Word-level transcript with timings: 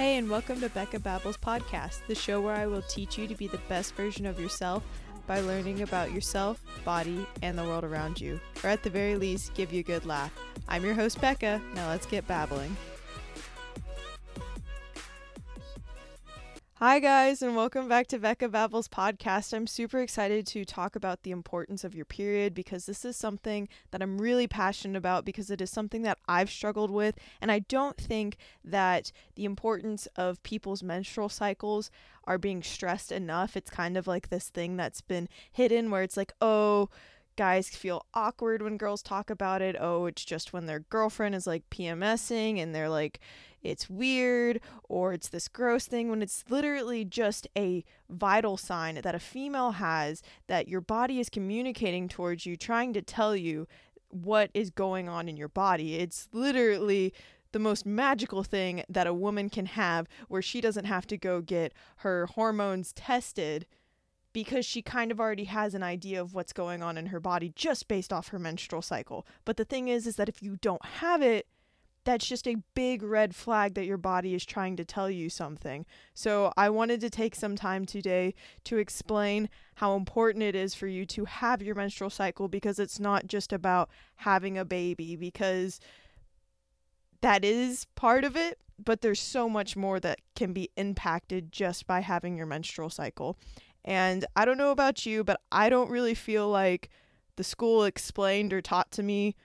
Hey, 0.00 0.16
and 0.16 0.30
welcome 0.30 0.62
to 0.62 0.70
Becca 0.70 0.98
Babbles 1.00 1.36
Podcast, 1.36 2.06
the 2.06 2.14
show 2.14 2.40
where 2.40 2.56
I 2.56 2.66
will 2.66 2.80
teach 2.80 3.18
you 3.18 3.28
to 3.28 3.34
be 3.34 3.48
the 3.48 3.60
best 3.68 3.94
version 3.94 4.24
of 4.24 4.40
yourself 4.40 4.82
by 5.26 5.40
learning 5.40 5.82
about 5.82 6.10
yourself, 6.10 6.62
body, 6.86 7.26
and 7.42 7.58
the 7.58 7.64
world 7.64 7.84
around 7.84 8.18
you, 8.18 8.40
or 8.64 8.70
at 8.70 8.82
the 8.82 8.88
very 8.88 9.16
least, 9.16 9.52
give 9.52 9.74
you 9.74 9.80
a 9.80 9.82
good 9.82 10.06
laugh. 10.06 10.32
I'm 10.70 10.86
your 10.86 10.94
host, 10.94 11.20
Becca. 11.20 11.60
Now 11.74 11.90
let's 11.90 12.06
get 12.06 12.26
babbling. 12.26 12.74
Hi, 16.82 16.98
guys, 16.98 17.42
and 17.42 17.54
welcome 17.54 17.88
back 17.88 18.06
to 18.06 18.18
Becca 18.18 18.48
Babbles 18.48 18.88
podcast. 18.88 19.52
I'm 19.52 19.66
super 19.66 20.00
excited 20.00 20.46
to 20.46 20.64
talk 20.64 20.96
about 20.96 21.24
the 21.24 21.30
importance 21.30 21.84
of 21.84 21.94
your 21.94 22.06
period 22.06 22.54
because 22.54 22.86
this 22.86 23.04
is 23.04 23.18
something 23.18 23.68
that 23.90 24.00
I'm 24.00 24.16
really 24.16 24.46
passionate 24.46 24.96
about 24.96 25.26
because 25.26 25.50
it 25.50 25.60
is 25.60 25.68
something 25.68 26.00
that 26.04 26.16
I've 26.26 26.48
struggled 26.48 26.90
with. 26.90 27.16
And 27.38 27.52
I 27.52 27.58
don't 27.58 27.98
think 27.98 28.38
that 28.64 29.12
the 29.34 29.44
importance 29.44 30.08
of 30.16 30.42
people's 30.42 30.82
menstrual 30.82 31.28
cycles 31.28 31.90
are 32.24 32.38
being 32.38 32.62
stressed 32.62 33.12
enough. 33.12 33.58
It's 33.58 33.70
kind 33.70 33.98
of 33.98 34.06
like 34.06 34.30
this 34.30 34.48
thing 34.48 34.78
that's 34.78 35.02
been 35.02 35.28
hidden 35.52 35.90
where 35.90 36.02
it's 36.02 36.16
like, 36.16 36.32
oh, 36.40 36.88
guys 37.36 37.68
feel 37.68 38.06
awkward 38.14 38.62
when 38.62 38.76
girls 38.76 39.02
talk 39.02 39.30
about 39.30 39.62
it. 39.62 39.76
Oh, 39.78 40.06
it's 40.06 40.24
just 40.24 40.52
when 40.52 40.66
their 40.66 40.80
girlfriend 40.80 41.34
is 41.34 41.46
like 41.46 41.68
PMSing 41.70 42.58
and 42.58 42.74
they're 42.74 42.88
like, 42.88 43.20
it's 43.62 43.90
weird 43.90 44.60
or 44.88 45.12
it's 45.12 45.28
this 45.28 45.48
gross 45.48 45.86
thing 45.86 46.08
when 46.08 46.22
it's 46.22 46.44
literally 46.48 47.04
just 47.04 47.46
a 47.56 47.84
vital 48.08 48.56
sign 48.56 49.00
that 49.02 49.14
a 49.14 49.18
female 49.18 49.72
has 49.72 50.22
that 50.46 50.68
your 50.68 50.80
body 50.80 51.20
is 51.20 51.28
communicating 51.28 52.08
towards 52.08 52.46
you, 52.46 52.56
trying 52.56 52.92
to 52.94 53.02
tell 53.02 53.36
you 53.36 53.66
what 54.08 54.50
is 54.54 54.70
going 54.70 55.08
on 55.08 55.28
in 55.28 55.36
your 55.36 55.48
body. 55.48 55.96
It's 55.96 56.28
literally 56.32 57.12
the 57.52 57.58
most 57.58 57.84
magical 57.84 58.42
thing 58.42 58.84
that 58.88 59.06
a 59.06 59.14
woman 59.14 59.50
can 59.50 59.66
have 59.66 60.06
where 60.28 60.42
she 60.42 60.60
doesn't 60.60 60.84
have 60.84 61.06
to 61.08 61.16
go 61.16 61.40
get 61.40 61.72
her 61.96 62.26
hormones 62.26 62.92
tested 62.92 63.66
because 64.32 64.64
she 64.64 64.82
kind 64.82 65.10
of 65.10 65.20
already 65.20 65.44
has 65.44 65.74
an 65.74 65.82
idea 65.82 66.20
of 66.20 66.34
what's 66.34 66.52
going 66.52 66.82
on 66.82 66.96
in 66.96 67.06
her 67.06 67.20
body 67.20 67.52
just 67.54 67.88
based 67.88 68.12
off 68.12 68.28
her 68.28 68.38
menstrual 68.38 68.82
cycle. 68.82 69.26
But 69.44 69.56
the 69.56 69.64
thing 69.64 69.88
is 69.88 70.06
is 70.06 70.16
that 70.16 70.28
if 70.28 70.42
you 70.42 70.56
don't 70.56 70.84
have 70.84 71.22
it, 71.22 71.46
that's 72.04 72.26
just 72.26 72.48
a 72.48 72.56
big 72.74 73.02
red 73.02 73.34
flag 73.34 73.74
that 73.74 73.84
your 73.84 73.98
body 73.98 74.34
is 74.34 74.44
trying 74.44 74.76
to 74.76 74.84
tell 74.84 75.10
you 75.10 75.28
something. 75.28 75.84
So, 76.14 76.52
I 76.56 76.70
wanted 76.70 77.00
to 77.02 77.10
take 77.10 77.34
some 77.34 77.56
time 77.56 77.84
today 77.84 78.34
to 78.64 78.78
explain 78.78 79.48
how 79.74 79.96
important 79.96 80.42
it 80.44 80.54
is 80.54 80.74
for 80.74 80.86
you 80.86 81.04
to 81.06 81.26
have 81.26 81.62
your 81.62 81.74
menstrual 81.74 82.10
cycle 82.10 82.48
because 82.48 82.78
it's 82.78 82.98
not 82.98 83.26
just 83.26 83.52
about 83.52 83.90
having 84.16 84.56
a 84.56 84.64
baby, 84.64 85.14
because 85.14 85.78
that 87.20 87.44
is 87.44 87.86
part 87.96 88.24
of 88.24 88.34
it, 88.34 88.58
but 88.82 89.02
there's 89.02 89.20
so 89.20 89.48
much 89.48 89.76
more 89.76 90.00
that 90.00 90.20
can 90.34 90.52
be 90.52 90.70
impacted 90.76 91.52
just 91.52 91.86
by 91.86 92.00
having 92.00 92.36
your 92.36 92.46
menstrual 92.46 92.88
cycle. 92.88 93.36
And 93.84 94.24
I 94.36 94.44
don't 94.44 94.58
know 94.58 94.70
about 94.70 95.06
you, 95.06 95.24
but 95.24 95.40
I 95.50 95.68
don't 95.68 95.90
really 95.90 96.14
feel 96.14 96.48
like 96.48 96.90
the 97.36 97.44
school 97.44 97.84
explained 97.84 98.52
or 98.52 98.60
taught 98.60 98.90
to 98.92 99.02
me 99.02 99.36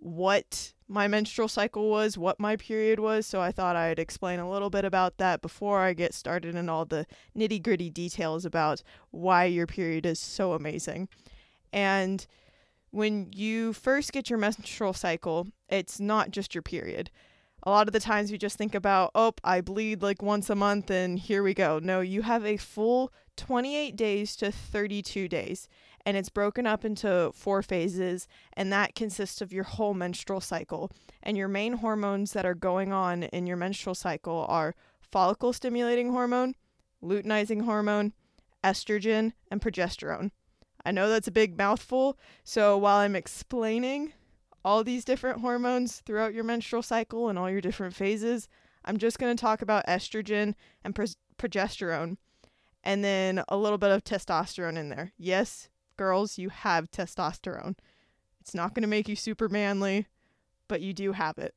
what 0.00 0.72
my 0.88 1.06
menstrual 1.06 1.46
cycle 1.46 1.88
was, 1.88 2.18
what 2.18 2.40
my 2.40 2.56
period 2.56 2.98
was, 2.98 3.24
so 3.26 3.40
I 3.40 3.52
thought 3.52 3.76
I'd 3.76 3.98
explain 4.00 4.40
a 4.40 4.50
little 4.50 4.70
bit 4.70 4.84
about 4.84 5.18
that 5.18 5.40
before 5.40 5.80
I 5.80 5.92
get 5.92 6.14
started 6.14 6.56
in 6.56 6.68
all 6.68 6.84
the 6.84 7.06
nitty 7.36 7.62
gritty 7.62 7.90
details 7.90 8.44
about 8.44 8.82
why 9.10 9.44
your 9.44 9.66
period 9.66 10.04
is 10.04 10.18
so 10.18 10.52
amazing. 10.52 11.08
And 11.72 12.26
when 12.90 13.30
you 13.32 13.72
first 13.72 14.12
get 14.12 14.28
your 14.28 14.38
menstrual 14.38 14.92
cycle, 14.92 15.46
it's 15.68 16.00
not 16.00 16.32
just 16.32 16.54
your 16.54 16.62
period. 16.62 17.10
A 17.62 17.70
lot 17.70 17.86
of 17.86 17.92
the 17.92 18.00
times 18.00 18.30
you 18.30 18.38
just 18.38 18.56
think 18.56 18.74
about, 18.74 19.10
oh, 19.14 19.32
I 19.44 19.60
bleed 19.60 20.02
like 20.02 20.22
once 20.22 20.48
a 20.48 20.54
month 20.54 20.90
and 20.90 21.18
here 21.18 21.42
we 21.42 21.54
go. 21.54 21.78
No, 21.78 22.00
you 22.00 22.22
have 22.22 22.44
a 22.44 22.56
full 22.56 23.12
28 23.36 23.96
days 23.96 24.34
to 24.36 24.50
32 24.50 25.28
days 25.28 25.68
and 26.06 26.16
it's 26.16 26.28
broken 26.28 26.66
up 26.66 26.84
into 26.84 27.30
four 27.34 27.62
phases, 27.62 28.26
and 28.54 28.72
that 28.72 28.94
consists 28.94 29.40
of 29.40 29.52
your 29.52 29.64
whole 29.64 29.94
menstrual 29.94 30.40
cycle. 30.40 30.90
And 31.22 31.36
your 31.36 31.48
main 31.48 31.74
hormones 31.74 32.32
that 32.32 32.46
are 32.46 32.54
going 32.54 32.92
on 32.92 33.24
in 33.24 33.46
your 33.46 33.56
menstrual 33.56 33.94
cycle 33.94 34.46
are 34.48 34.74
follicle 35.02 35.52
stimulating 35.52 36.10
hormone, 36.10 36.54
luteinizing 37.02 37.64
hormone, 37.64 38.12
estrogen, 38.64 39.32
and 39.50 39.60
progesterone. 39.60 40.30
I 40.84 40.92
know 40.92 41.08
that's 41.10 41.28
a 41.28 41.32
big 41.32 41.58
mouthful, 41.58 42.18
so 42.44 42.78
while 42.78 42.96
I'm 42.96 43.16
explaining 43.16 44.14
all 44.64 44.84
these 44.84 45.04
different 45.04 45.40
hormones 45.40 46.00
throughout 46.00 46.34
your 46.34 46.44
menstrual 46.44 46.82
cycle 46.82 47.28
and 47.28 47.38
all 47.38 47.50
your 47.50 47.60
different 47.60 47.94
phases, 47.94 48.48
I'm 48.84 48.98
just 48.98 49.18
going 49.18 49.36
to 49.36 49.40
talk 49.40 49.62
about 49.62 49.86
estrogen 49.86 50.54
and 50.84 50.94
pro- 50.94 51.06
progesterone 51.38 52.16
and 52.82 53.04
then 53.04 53.42
a 53.48 53.56
little 53.56 53.78
bit 53.78 53.90
of 53.90 54.04
testosterone 54.04 54.76
in 54.76 54.88
there. 54.88 55.12
Yes, 55.18 55.68
girls, 55.96 56.38
you 56.38 56.48
have 56.48 56.90
testosterone. 56.90 57.76
It's 58.40 58.54
not 58.54 58.74
going 58.74 58.82
to 58.82 58.88
make 58.88 59.08
you 59.08 59.16
super 59.16 59.48
manly, 59.48 60.06
but 60.68 60.80
you 60.80 60.92
do 60.92 61.12
have 61.12 61.38
it. 61.38 61.54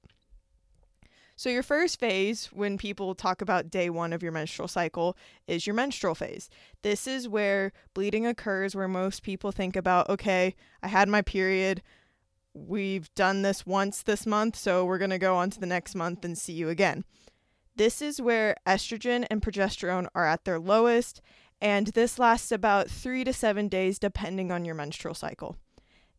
So, 1.35 1.49
your 1.49 1.63
first 1.63 1.99
phase, 1.99 2.47
when 2.53 2.77
people 2.77 3.15
talk 3.15 3.41
about 3.41 3.71
day 3.71 3.89
one 3.89 4.13
of 4.13 4.21
your 4.21 4.31
menstrual 4.31 4.67
cycle, 4.67 5.17
is 5.47 5.65
your 5.65 5.73
menstrual 5.73 6.13
phase. 6.13 6.47
This 6.83 7.07
is 7.07 7.27
where 7.27 7.71
bleeding 7.93 8.27
occurs, 8.27 8.75
where 8.75 8.87
most 8.87 9.23
people 9.23 9.51
think 9.51 9.75
about, 9.75 10.09
okay, 10.09 10.55
I 10.83 10.89
had 10.89 11.09
my 11.09 11.23
period. 11.23 11.81
We've 12.53 13.13
done 13.15 13.41
this 13.41 13.65
once 13.65 14.03
this 14.03 14.25
month, 14.25 14.55
so 14.55 14.85
we're 14.85 14.99
going 14.99 15.09
to 15.09 15.17
go 15.17 15.35
on 15.35 15.49
to 15.51 15.59
the 15.59 15.65
next 15.65 15.95
month 15.95 16.23
and 16.23 16.37
see 16.37 16.53
you 16.53 16.69
again. 16.69 17.03
This 17.75 18.01
is 18.01 18.21
where 18.21 18.55
estrogen 18.67 19.25
and 19.31 19.41
progesterone 19.41 20.07
are 20.13 20.27
at 20.27 20.45
their 20.45 20.59
lowest, 20.59 21.21
and 21.59 21.87
this 21.87 22.19
lasts 22.19 22.51
about 22.51 22.89
three 22.89 23.23
to 23.23 23.33
seven 23.33 23.67
days 23.67 23.97
depending 23.97 24.51
on 24.51 24.65
your 24.65 24.75
menstrual 24.75 25.15
cycle. 25.15 25.57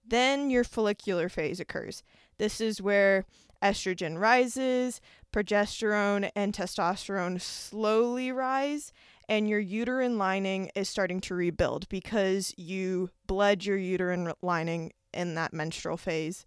Then 0.04 0.50
your 0.50 0.64
follicular 0.64 1.28
phase 1.28 1.60
occurs. 1.60 2.02
This 2.38 2.60
is 2.60 2.82
where 2.82 3.24
estrogen 3.62 4.18
rises, 4.18 5.00
progesterone 5.32 6.30
and 6.34 6.52
testosterone 6.52 7.40
slowly 7.40 8.32
rise, 8.32 8.92
and 9.28 9.48
your 9.48 9.60
uterine 9.60 10.18
lining 10.18 10.70
is 10.74 10.88
starting 10.88 11.20
to 11.22 11.34
rebuild 11.34 11.88
because 11.88 12.52
you 12.58 13.10
bled 13.26 13.64
your 13.64 13.78
uterine 13.78 14.32
lining 14.42 14.92
in 15.14 15.34
that 15.34 15.52
menstrual 15.52 15.96
phase 15.96 16.46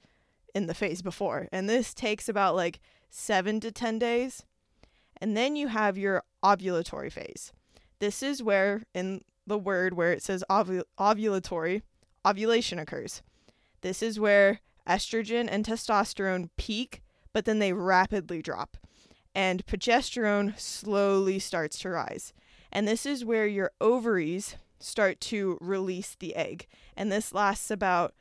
in 0.53 0.67
the 0.67 0.73
phase 0.73 1.01
before. 1.01 1.47
And 1.51 1.69
this 1.69 1.93
takes 1.93 2.27
about 2.27 2.55
like 2.55 2.79
seven 3.09 3.59
to 3.59 3.71
10 3.71 3.99
days. 3.99 4.43
And 5.19 5.35
then 5.35 5.55
you 5.55 5.67
have 5.67 5.97
your 5.97 6.23
ovulatory 6.43 7.11
phase. 7.11 7.53
This 7.99 8.21
is 8.21 8.43
where, 8.43 8.83
in 8.93 9.21
the 9.45 9.57
word 9.57 9.93
where 9.93 10.11
it 10.11 10.23
says 10.23 10.43
ovul- 10.49 10.83
ovulatory, 10.99 11.81
ovulation 12.25 12.79
occurs. 12.79 13.21
This 13.81 14.01
is 14.01 14.19
where 14.19 14.61
estrogen 14.87 15.47
and 15.49 15.65
testosterone 15.65 16.49
peak, 16.57 17.01
but 17.33 17.45
then 17.45 17.59
they 17.59 17.73
rapidly 17.73 18.41
drop. 18.41 18.77
And 19.33 19.65
progesterone 19.65 20.59
slowly 20.59 21.39
starts 21.39 21.77
to 21.79 21.89
rise. 21.89 22.33
And 22.71 22.87
this 22.87 23.05
is 23.05 23.25
where 23.25 23.47
your 23.47 23.71
ovaries 23.79 24.55
start 24.79 25.19
to 25.21 25.57
release 25.61 26.15
the 26.19 26.35
egg. 26.35 26.67
And 26.95 27.11
this 27.11 27.33
lasts 27.33 27.71
about 27.71 28.13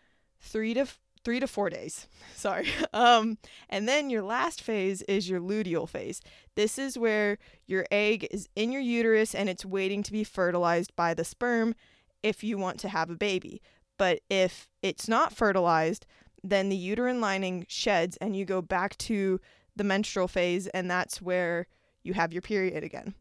three 0.47 0.75
to 0.75 0.87
three 1.25 1.41
to 1.41 1.47
four 1.47 1.69
days. 1.69 2.07
Sorry. 2.37 2.69
Um, 2.93 3.37
and 3.69 3.87
then 3.87 4.09
your 4.09 4.23
last 4.23 4.63
phase 4.63 5.03
is 5.03 5.29
your 5.29 5.41
luteal 5.41 5.87
phase. 5.89 6.23
This 6.55 6.79
is 6.79 6.97
where 6.97 7.37
your 7.67 7.85
egg 7.91 8.27
is 8.31 8.49
in 8.57 8.73
your 8.73 8.81
uterus 8.81 9.35
and 9.35 9.51
it's 9.51 9.67
waiting 9.67 10.03
to 10.05 10.13
be 10.13 10.25
fertilized 10.25 10.97
by 10.97 11.13
the 11.13 11.25
sperm 11.25 11.75
if 12.23 12.43
you 12.43 12.57
want 12.57 12.81
to 12.81 12.89
have 12.89 13.11
a 13.11 13.17
baby. 13.17 13.61
But 13.99 14.21
if 14.31 14.67
it's 14.83 15.09
not 15.09 15.35
fertilized, 15.35 16.07
then 16.43 16.71
the 16.71 16.77
uterine 16.77 17.21
lining 17.21 17.67
sheds 17.69 18.17
and 18.19 18.35
you 18.35 18.45
go 18.47 18.63
back 18.63 18.97
to 18.99 19.41
the 19.75 19.85
menstrual 19.85 20.29
phase, 20.29 20.67
and 20.69 20.91
that's 20.91 21.21
where 21.21 21.67
you 22.03 22.15
have 22.15 22.33
your 22.33 22.43
period 22.43 22.83
again. 22.83 23.15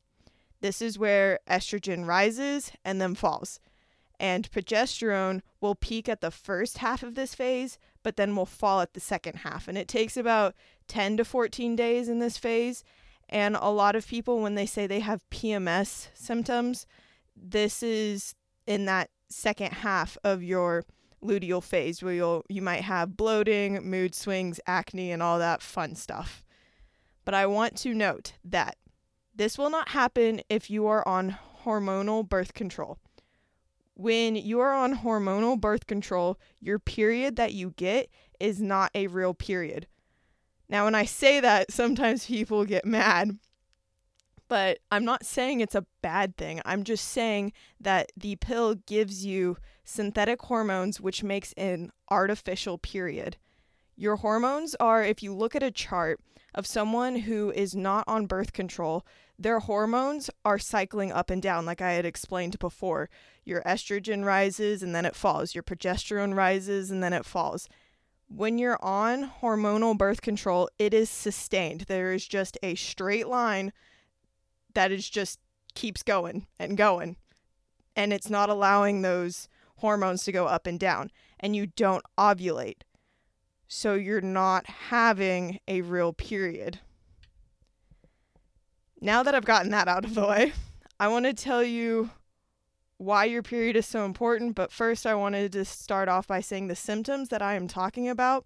This 0.61 0.81
is 0.81 0.97
where 0.97 1.39
estrogen 1.49 2.07
rises 2.07 2.71
and 2.85 3.01
then 3.01 3.13
falls. 3.13 3.59
And 4.19 4.49
progesterone 4.51 5.41
will 5.59 5.75
peak 5.75 6.07
at 6.07 6.21
the 6.21 6.31
first 6.31 6.79
half 6.79 7.03
of 7.03 7.15
this 7.15 7.35
phase, 7.35 7.77
but 8.03 8.15
then 8.15 8.35
will 8.35 8.45
fall 8.45 8.81
at 8.81 8.93
the 8.93 8.99
second 8.99 9.37
half. 9.39 9.67
And 9.67 9.77
it 9.77 9.87
takes 9.87 10.15
about 10.15 10.55
10 10.87 11.17
to 11.17 11.25
14 11.25 11.75
days 11.75 12.07
in 12.07 12.19
this 12.19 12.37
phase. 12.37 12.83
And 13.27 13.55
a 13.55 13.69
lot 13.69 13.95
of 13.95 14.07
people, 14.07 14.39
when 14.39 14.55
they 14.55 14.65
say 14.65 14.85
they 14.87 14.99
have 14.99 15.29
PMS 15.29 16.09
symptoms, 16.13 16.85
this 17.35 17.81
is 17.83 18.35
in 18.67 18.85
that 18.85 19.09
second 19.29 19.73
half 19.73 20.17
of 20.23 20.43
your 20.43 20.85
luteal 21.23 21.63
phase 21.63 22.03
where 22.03 22.13
you'll 22.13 22.45
you 22.47 22.61
might 22.61 22.81
have 22.81 23.17
bloating, 23.17 23.89
mood 23.89 24.13
swings, 24.13 24.59
acne 24.67 25.11
and 25.11 25.23
all 25.23 25.39
that 25.39 25.61
fun 25.61 25.95
stuff. 25.95 26.43
But 27.25 27.33
I 27.33 27.47
want 27.47 27.75
to 27.77 27.93
note 27.93 28.33
that 28.43 28.77
this 29.35 29.57
will 29.57 29.69
not 29.69 29.89
happen 29.89 30.41
if 30.49 30.69
you 30.69 30.85
are 30.87 31.05
on 31.07 31.37
hormonal 31.63 32.27
birth 32.27 32.53
control 32.53 32.99
when 33.95 34.35
you 34.35 34.59
are 34.59 34.73
on 34.73 34.97
hormonal 34.97 35.59
birth 35.59 35.87
control, 35.87 36.39
your 36.59 36.79
period 36.79 37.37
that 37.37 37.53
you 37.53 37.71
get 37.71 38.09
is 38.39 38.61
not 38.61 38.91
a 38.93 39.07
real 39.07 39.33
period. 39.33 39.87
Now, 40.69 40.85
when 40.85 40.95
I 40.95 41.05
say 41.05 41.39
that, 41.39 41.71
sometimes 41.71 42.27
people 42.27 42.65
get 42.65 42.85
mad. 42.85 43.39
But 44.47 44.79
I'm 44.91 45.05
not 45.05 45.25
saying 45.25 45.61
it's 45.61 45.73
a 45.73 45.87
bad 46.03 46.37
thing. 46.37 46.61
I'm 46.65 46.83
just 46.83 47.05
saying 47.05 47.51
that 47.79 48.11
the 48.15 48.35
pill 48.35 48.75
gives 48.75 49.25
you 49.25 49.57
synthetic 49.83 50.39
hormones, 50.43 51.01
which 51.01 51.23
makes 51.23 51.51
an 51.53 51.91
artificial 52.11 52.77
period. 52.77 53.37
Your 53.95 54.17
hormones 54.17 54.75
are, 54.79 55.03
if 55.03 55.23
you 55.23 55.33
look 55.33 55.55
at 55.55 55.63
a 55.63 55.71
chart 55.71 56.19
of 56.55 56.65
someone 56.65 57.17
who 57.17 57.51
is 57.51 57.75
not 57.75 58.05
on 58.07 58.25
birth 58.25 58.53
control, 58.53 59.05
their 59.37 59.59
hormones 59.59 60.29
are 60.43 60.57
cycling 60.57 61.11
up 61.11 61.29
and 61.29 61.41
down, 61.41 61.65
like 61.65 61.81
I 61.81 61.91
had 61.91 62.05
explained 62.05 62.57
before. 62.57 63.09
Your 63.43 63.61
estrogen 63.63 64.25
rises 64.25 64.81
and 64.81 64.95
then 64.95 65.05
it 65.05 65.15
falls, 65.15 65.53
your 65.53 65.63
progesterone 65.63 66.33
rises 66.33 66.89
and 66.89 67.03
then 67.03 67.13
it 67.13 67.25
falls. 67.25 67.69
When 68.27 68.57
you're 68.57 68.79
on 68.81 69.29
hormonal 69.41 69.97
birth 69.97 70.21
control, 70.21 70.69
it 70.79 70.93
is 70.93 71.09
sustained. 71.09 71.81
There 71.81 72.11
is 72.13 72.27
just 72.27 72.57
a 72.63 72.73
straight 72.75 73.27
line 73.27 73.71
that 74.73 74.91
is 74.91 75.07
just 75.09 75.39
keeps 75.75 76.01
going 76.01 76.47
and 76.57 76.77
going. 76.77 77.17
And 77.95 78.11
it's 78.11 78.29
not 78.29 78.49
allowing 78.49 79.01
those 79.01 79.47
hormones 79.77 80.23
to 80.23 80.31
go 80.31 80.47
up 80.47 80.65
and 80.65 80.79
down. 80.79 81.11
And 81.39 81.55
you 81.55 81.67
don't 81.67 82.03
ovulate. 82.17 82.81
So 83.67 83.95
you're 83.95 84.21
not 84.21 84.65
having 84.67 85.59
a 85.67 85.81
real 85.81 86.13
period. 86.13 86.79
Now 89.01 89.23
that 89.23 89.35
I've 89.35 89.45
gotten 89.45 89.71
that 89.71 89.87
out 89.87 90.05
of 90.05 90.15
the 90.15 90.25
way, 90.25 90.53
I 90.99 91.07
want 91.07 91.25
to 91.25 91.33
tell 91.33 91.63
you 91.63 92.11
why 92.97 93.25
your 93.25 93.43
period 93.43 93.75
is 93.75 93.85
so 93.85 94.05
important. 94.05 94.55
But 94.55 94.71
first, 94.71 95.05
I 95.05 95.15
wanted 95.15 95.51
to 95.53 95.65
start 95.65 96.07
off 96.07 96.27
by 96.27 96.39
saying 96.39 96.67
the 96.67 96.75
symptoms 96.75 97.29
that 97.29 97.41
I 97.41 97.55
am 97.55 97.67
talking 97.67 98.07
about 98.07 98.45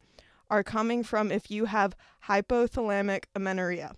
are 0.50 0.63
coming 0.63 1.04
from 1.04 1.31
if 1.31 1.51
you 1.51 1.65
have 1.65 1.95
hypothalamic 2.27 3.25
amenorrhea, 3.36 3.94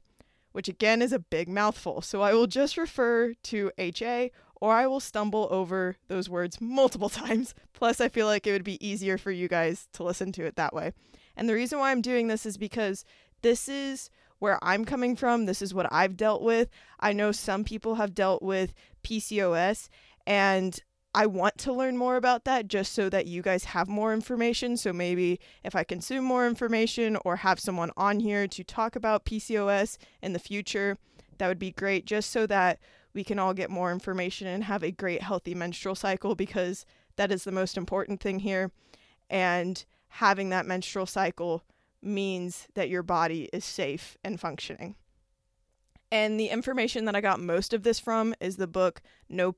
which 0.52 0.68
again 0.68 1.02
is 1.02 1.14
a 1.14 1.20
big 1.20 1.48
mouthful. 1.48 2.02
So 2.02 2.22
I 2.22 2.34
will 2.34 2.48
just 2.48 2.78
refer 2.78 3.34
to 3.44 3.72
HA 3.78 4.32
or 4.62 4.74
I 4.74 4.88
will 4.88 5.00
stumble 5.00 5.48
over 5.52 5.98
those 6.08 6.30
words 6.30 6.62
multiple 6.62 7.10
times. 7.10 7.54
Plus, 7.74 8.00
I 8.00 8.08
feel 8.08 8.28
like 8.28 8.48
it 8.48 8.52
would 8.54 8.64
be 8.64 8.86
easier 8.86 9.18
for 9.18 9.32
you 9.32 9.50
guys 9.50 9.90
to 9.94 10.04
listen 10.04 10.32
to 10.34 10.46
it 10.46 10.56
that 10.56 10.74
way. 10.74 10.94
And 11.36 11.50
the 11.50 11.56
reason 11.56 11.80
why 11.80 11.92
I'm 11.92 12.02
doing 12.02 12.28
this 12.28 12.46
is 12.46 12.58
because 12.58 13.04
this 13.42 13.68
is 13.68 14.10
where 14.40 14.60
I'm 14.64 14.86
coming 14.86 15.16
from. 15.16 15.46
This 15.46 15.62
is 15.62 15.74
what 15.74 15.92
I've 15.92 16.16
dealt 16.16 16.42
with. 16.42 16.70
I 17.00 17.12
know 17.14 17.32
some 17.32 17.64
people 17.64 17.96
have 17.96 18.14
dealt 18.14 18.42
with 18.42 18.74
PCOS, 19.04 19.90
and 20.26 20.80
I 21.14 21.26
want 21.26 21.58
to 21.60 21.74
learn 21.74 21.98
more 21.98 22.16
about 22.16 22.46
that 22.46 22.68
just 22.68 22.94
so 22.94 23.10
that 23.10 23.28
you 23.28 23.42
guys 23.42 23.66
have 23.66 23.88
more 23.88 24.14
information. 24.14 24.78
So 24.78 24.94
maybe 24.94 25.40
if 25.64 25.76
I 25.76 25.84
consume 25.84 26.24
more 26.24 26.48
information 26.48 27.18
or 27.26 27.38
have 27.38 27.60
someone 27.60 27.92
on 27.98 28.20
here 28.20 28.48
to 28.48 28.64
talk 28.64 28.96
about 28.96 29.26
PCOS 29.26 29.98
in 30.22 30.34
the 30.34 30.40
future, 30.40 30.98
that 31.38 31.48
would 31.48 31.60
be 31.60 31.72
great 31.72 32.06
just 32.06 32.30
so 32.30 32.48
that 32.48 32.80
we 33.14 33.24
can 33.24 33.40
all 33.40 33.54
get 33.54 33.70
more 33.70 33.92
information 33.92 34.48
and 34.48 34.64
have 34.64 34.84
a 34.84 34.92
great 34.92 35.22
healthy 35.22 35.54
menstrual 35.54 35.96
cycle 35.96 36.36
because 36.36 36.86
that 37.16 37.32
is 37.32 37.44
the 37.44 37.52
most 37.52 37.78
important 37.78 38.22
thing 38.22 38.40
here. 38.40 38.72
And 39.30 39.84
having 40.10 40.50
that 40.50 40.66
menstrual 40.66 41.06
cycle 41.06 41.64
means 42.02 42.68
that 42.74 42.90
your 42.90 43.04
body 43.04 43.50
is 43.54 43.64
safe 43.64 44.18
and 44.24 44.40
functioning. 44.40 44.96
And 46.12 46.40
the 46.40 46.48
information 46.48 47.06
that 47.06 47.16
I 47.16 47.22
got 47.22 47.40
most 47.40 47.74
of 47.74 47.84
this 47.84 48.00
from 48.00 48.36
is 48.42 48.58
the 48.58 48.68
book 48.68 49.02
No 49.30 49.56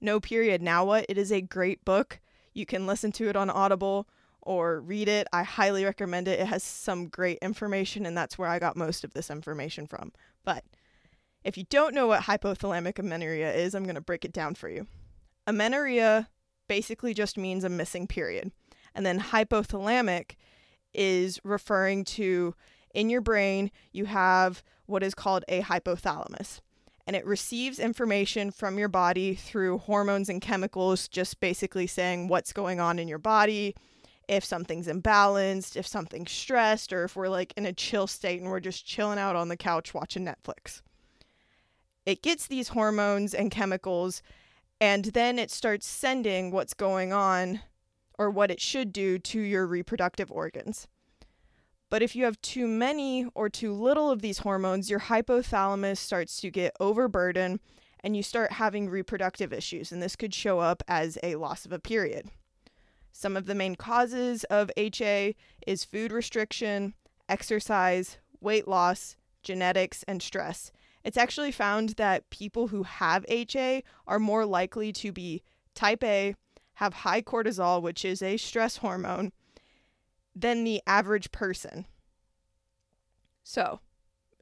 No 0.00 0.20
Period 0.20 0.60
Now 0.60 0.84
What. 0.84 1.06
It 1.08 1.16
is 1.16 1.32
a 1.32 1.40
great 1.40 1.84
book. 1.84 2.20
You 2.52 2.66
can 2.66 2.86
listen 2.86 3.10
to 3.12 3.28
it 3.28 3.36
on 3.36 3.48
Audible 3.48 4.06
or 4.42 4.80
read 4.80 5.08
it. 5.08 5.26
I 5.32 5.42
highly 5.42 5.84
recommend 5.84 6.28
it. 6.28 6.38
It 6.38 6.46
has 6.46 6.62
some 6.62 7.08
great 7.08 7.38
information 7.40 8.04
and 8.04 8.16
that's 8.16 8.36
where 8.36 8.48
I 8.48 8.58
got 8.58 8.76
most 8.76 9.04
of 9.04 9.14
this 9.14 9.30
information 9.30 9.86
from. 9.86 10.12
But 10.44 10.64
if 11.44 11.58
you 11.58 11.64
don't 11.68 11.94
know 11.94 12.06
what 12.06 12.22
hypothalamic 12.22 12.98
amenorrhea 12.98 13.52
is, 13.54 13.74
I'm 13.74 13.84
going 13.84 13.94
to 13.94 14.00
break 14.00 14.24
it 14.24 14.32
down 14.32 14.54
for 14.54 14.68
you. 14.68 14.86
Amenorrhea 15.46 16.28
basically 16.68 17.12
just 17.12 17.36
means 17.36 17.64
a 17.64 17.68
missing 17.68 18.06
period. 18.06 18.50
And 18.94 19.04
then 19.04 19.20
hypothalamic 19.20 20.32
is 20.94 21.40
referring 21.44 22.04
to 22.04 22.54
in 22.94 23.10
your 23.10 23.20
brain, 23.20 23.70
you 23.92 24.06
have 24.06 24.62
what 24.86 25.02
is 25.02 25.14
called 25.14 25.44
a 25.48 25.60
hypothalamus. 25.60 26.60
And 27.06 27.14
it 27.14 27.26
receives 27.26 27.78
information 27.78 28.50
from 28.50 28.78
your 28.78 28.88
body 28.88 29.34
through 29.34 29.78
hormones 29.78 30.30
and 30.30 30.40
chemicals, 30.40 31.08
just 31.08 31.40
basically 31.40 31.86
saying 31.86 32.28
what's 32.28 32.52
going 32.52 32.80
on 32.80 32.98
in 32.98 33.08
your 33.08 33.18
body, 33.18 33.74
if 34.26 34.42
something's 34.42 34.86
imbalanced, 34.86 35.76
if 35.76 35.86
something's 35.86 36.32
stressed, 36.32 36.92
or 36.94 37.04
if 37.04 37.14
we're 37.14 37.28
like 37.28 37.52
in 37.58 37.66
a 37.66 37.74
chill 37.74 38.06
state 38.06 38.40
and 38.40 38.50
we're 38.50 38.60
just 38.60 38.86
chilling 38.86 39.18
out 39.18 39.36
on 39.36 39.48
the 39.48 39.56
couch 39.56 39.92
watching 39.92 40.24
Netflix. 40.24 40.80
It 42.06 42.22
gets 42.22 42.46
these 42.46 42.68
hormones 42.68 43.34
and 43.34 43.50
chemicals, 43.50 44.22
and 44.80 45.06
then 45.06 45.38
it 45.38 45.50
starts 45.50 45.86
sending 45.86 46.50
what's 46.50 46.74
going 46.74 47.12
on 47.12 47.60
or 48.18 48.30
what 48.30 48.50
it 48.50 48.60
should 48.60 48.92
do 48.92 49.18
to 49.18 49.40
your 49.40 49.66
reproductive 49.66 50.30
organs. 50.30 50.86
But 51.90 52.02
if 52.02 52.16
you 52.16 52.24
have 52.24 52.40
too 52.40 52.66
many 52.66 53.26
or 53.34 53.48
too 53.48 53.72
little 53.72 54.10
of 54.10 54.20
these 54.20 54.38
hormones, 54.38 54.90
your 54.90 55.00
hypothalamus 55.00 55.98
starts 55.98 56.40
to 56.40 56.50
get 56.50 56.76
overburdened 56.80 57.60
and 58.02 58.16
you 58.16 58.22
start 58.22 58.52
having 58.52 58.90
reproductive 58.90 59.52
issues, 59.52 59.90
and 59.90 60.02
this 60.02 60.16
could 60.16 60.34
show 60.34 60.58
up 60.58 60.82
as 60.86 61.16
a 61.22 61.36
loss 61.36 61.64
of 61.64 61.72
a 61.72 61.78
period. 61.78 62.30
Some 63.12 63.36
of 63.36 63.46
the 63.46 63.54
main 63.54 63.76
causes 63.76 64.44
of 64.44 64.70
HA 64.76 65.34
is 65.66 65.84
food 65.84 66.12
restriction, 66.12 66.94
exercise, 67.28 68.18
weight 68.40 68.68
loss, 68.68 69.16
genetics, 69.42 70.02
and 70.08 70.20
stress. 70.20 70.70
It's 71.04 71.18
actually 71.18 71.52
found 71.52 71.90
that 71.90 72.30
people 72.30 72.68
who 72.68 72.82
have 72.82 73.26
HA 73.28 73.84
are 74.06 74.18
more 74.18 74.46
likely 74.46 74.90
to 74.94 75.12
be 75.12 75.42
type 75.74 76.02
A, 76.02 76.34
have 76.74 76.94
high 76.94 77.20
cortisol, 77.22 77.82
which 77.82 78.04
is 78.04 78.22
a 78.22 78.36
stress 78.38 78.78
hormone, 78.78 79.32
than 80.34 80.64
the 80.64 80.82
average 80.86 81.30
person. 81.30 81.86
So, 83.42 83.80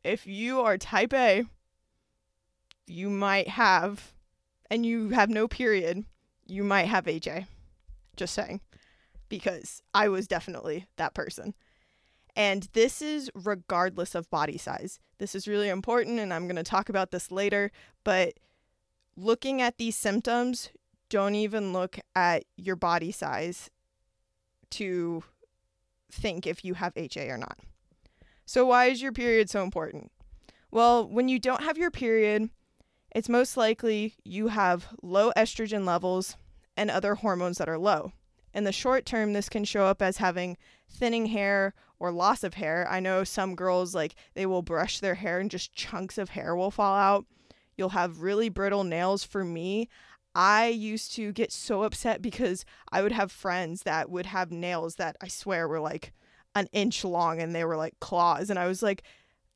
if 0.04 0.26
you 0.26 0.60
are 0.60 0.78
type 0.78 1.12
A, 1.12 1.44
you 2.86 3.10
might 3.10 3.48
have, 3.48 4.12
and 4.70 4.86
you 4.86 5.10
have 5.10 5.28
no 5.28 5.48
period, 5.48 6.04
you 6.46 6.62
might 6.62 6.86
have 6.86 7.08
HA. 7.08 7.46
Just 8.16 8.34
saying. 8.34 8.60
Because 9.28 9.82
I 9.92 10.08
was 10.08 10.28
definitely 10.28 10.86
that 10.96 11.14
person. 11.14 11.54
And 12.34 12.68
this 12.72 13.02
is 13.02 13.30
regardless 13.34 14.14
of 14.14 14.30
body 14.30 14.56
size. 14.56 14.98
This 15.18 15.34
is 15.34 15.46
really 15.46 15.68
important, 15.68 16.18
and 16.18 16.32
I'm 16.32 16.46
going 16.46 16.56
to 16.56 16.62
talk 16.62 16.88
about 16.88 17.10
this 17.10 17.30
later. 17.30 17.70
But 18.04 18.34
looking 19.16 19.60
at 19.60 19.78
these 19.78 19.96
symptoms, 19.96 20.70
don't 21.10 21.34
even 21.34 21.72
look 21.72 21.98
at 22.16 22.44
your 22.56 22.76
body 22.76 23.12
size 23.12 23.70
to 24.70 25.22
think 26.10 26.46
if 26.46 26.64
you 26.64 26.74
have 26.74 26.94
HA 26.96 27.28
or 27.28 27.36
not. 27.36 27.58
So, 28.46 28.66
why 28.66 28.86
is 28.86 29.02
your 29.02 29.12
period 29.12 29.50
so 29.50 29.62
important? 29.62 30.10
Well, 30.70 31.06
when 31.06 31.28
you 31.28 31.38
don't 31.38 31.62
have 31.62 31.76
your 31.76 31.90
period, 31.90 32.48
it's 33.14 33.28
most 33.28 33.56
likely 33.56 34.14
you 34.24 34.48
have 34.48 34.88
low 35.02 35.32
estrogen 35.36 35.84
levels 35.84 36.36
and 36.76 36.90
other 36.90 37.16
hormones 37.16 37.58
that 37.58 37.68
are 37.68 37.78
low. 37.78 38.12
In 38.54 38.64
the 38.64 38.72
short 38.72 39.04
term, 39.04 39.32
this 39.32 39.48
can 39.48 39.64
show 39.64 39.84
up 39.84 40.00
as 40.00 40.16
having 40.16 40.56
thinning 40.92 41.26
hair 41.26 41.74
or 41.98 42.10
loss 42.12 42.44
of 42.44 42.54
hair. 42.54 42.86
I 42.90 43.00
know 43.00 43.24
some 43.24 43.54
girls, 43.54 43.94
like, 43.94 44.14
they 44.34 44.46
will 44.46 44.62
brush 44.62 45.00
their 45.00 45.14
hair 45.14 45.38
and 45.38 45.50
just 45.50 45.74
chunks 45.74 46.18
of 46.18 46.30
hair 46.30 46.54
will 46.56 46.70
fall 46.70 46.94
out. 46.94 47.26
You'll 47.76 47.90
have 47.90 48.20
really 48.20 48.48
brittle 48.48 48.84
nails. 48.84 49.24
For 49.24 49.44
me, 49.44 49.88
I 50.34 50.68
used 50.68 51.12
to 51.14 51.32
get 51.32 51.52
so 51.52 51.82
upset 51.82 52.22
because 52.22 52.64
I 52.90 53.02
would 53.02 53.12
have 53.12 53.30
friends 53.30 53.82
that 53.82 54.10
would 54.10 54.26
have 54.26 54.50
nails 54.50 54.96
that 54.96 55.16
I 55.20 55.28
swear 55.28 55.68
were 55.68 55.80
like 55.80 56.12
an 56.54 56.68
inch 56.72 57.04
long 57.04 57.40
and 57.40 57.54
they 57.54 57.64
were 57.64 57.76
like 57.76 57.98
claws. 58.00 58.50
And 58.50 58.58
I 58.58 58.66
was 58.66 58.82
like, 58.82 59.02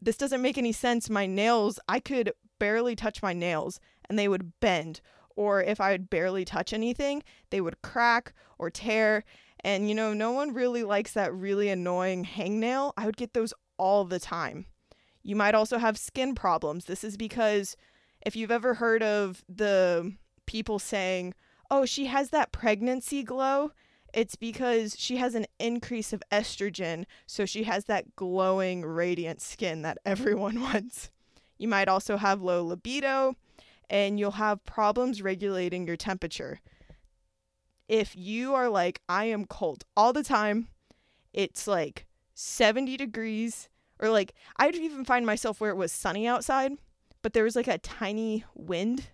this 0.00 0.16
doesn't 0.16 0.43
make 0.43 0.59
any 0.59 0.73
sense. 0.73 1.09
My 1.09 1.26
nails, 1.26 1.78
I 1.88 2.00
could 2.00 2.33
barely 2.59 2.95
touch 2.95 3.23
my 3.23 3.33
nails 3.33 3.81
and 4.09 4.19
they 4.19 4.28
would 4.28 4.59
bend. 4.61 5.00
Or 5.35 5.62
if 5.62 5.81
I 5.81 5.93
would 5.93 6.09
barely 6.09 6.45
touch 6.45 6.73
anything, 6.73 7.23
they 7.50 7.61
would 7.61 7.83
crack 7.83 8.33
or 8.59 8.71
tear. 8.71 9.25
And 9.66 9.88
you 9.88 9.96
know, 9.96 10.14
no 10.14 10.30
one 10.30 10.54
really 10.54 10.85
likes 10.85 11.14
that 11.14 11.35
really 11.35 11.68
annoying 11.68 12.25
hangnail. 12.25 12.92
I 12.96 13.04
would 13.04 13.16
get 13.16 13.35
those 13.35 13.52
all 13.78 14.04
the 14.04 14.20
time. 14.20 14.66
You 15.25 15.35
might 15.35 15.56
also 15.56 15.78
have 15.78 15.99
skin 15.99 16.37
problems. 16.37 16.85
This 16.85 17.02
is 17.02 17.16
because 17.16 17.76
if 18.25 18.37
you've 18.37 18.52
ever 18.52 18.75
heard 18.75 19.02
of 19.02 19.42
the 19.49 20.14
people 20.46 20.78
saying, 20.78 21.35
oh, 21.68 21.85
she 21.85 22.06
has 22.06 22.30
that 22.30 22.52
pregnancy 22.52 23.25
glow, 23.25 23.73
it's 24.14 24.37
because 24.37 24.94
she 24.96 25.16
has 25.16 25.35
an 25.35 25.46
increase 25.58 26.12
of 26.12 26.23
estrogen, 26.30 27.04
so 27.26 27.44
she 27.44 27.64
has 27.64 27.87
that 27.87 28.14
glowing, 28.14 28.82
radiant 28.82 29.40
skin 29.40 29.82
that 29.82 29.99
everyone 30.06 30.61
wants. 30.61 31.11
You 31.58 31.66
might 31.66 31.88
also 31.88 32.18
have 32.18 32.40
low 32.40 32.64
libido, 32.64 33.35
and 33.90 34.20
you'll 34.20 34.30
have 34.30 34.64
problems 34.64 35.23
regulating 35.23 35.88
your 35.88 35.96
temperature. 35.96 36.61
If 37.88 38.16
you 38.16 38.55
are 38.55 38.69
like, 38.69 39.00
I 39.09 39.26
am 39.26 39.45
cold 39.45 39.85
all 39.97 40.12
the 40.12 40.25
time, 40.25 40.69
it's 41.33 41.66
like 41.66 42.07
70 42.35 42.97
degrees, 42.97 43.69
or 44.00 44.09
like, 44.09 44.35
I'd 44.57 44.75
even 44.75 45.05
find 45.05 45.25
myself 45.25 45.61
where 45.61 45.71
it 45.71 45.76
was 45.76 45.93
sunny 45.93 46.26
outside, 46.26 46.73
but 47.23 47.33
there 47.33 47.45
was 47.45 47.57
like 47.57 47.69
a 47.69 47.78
tiny 47.78 48.45
wind, 48.55 49.09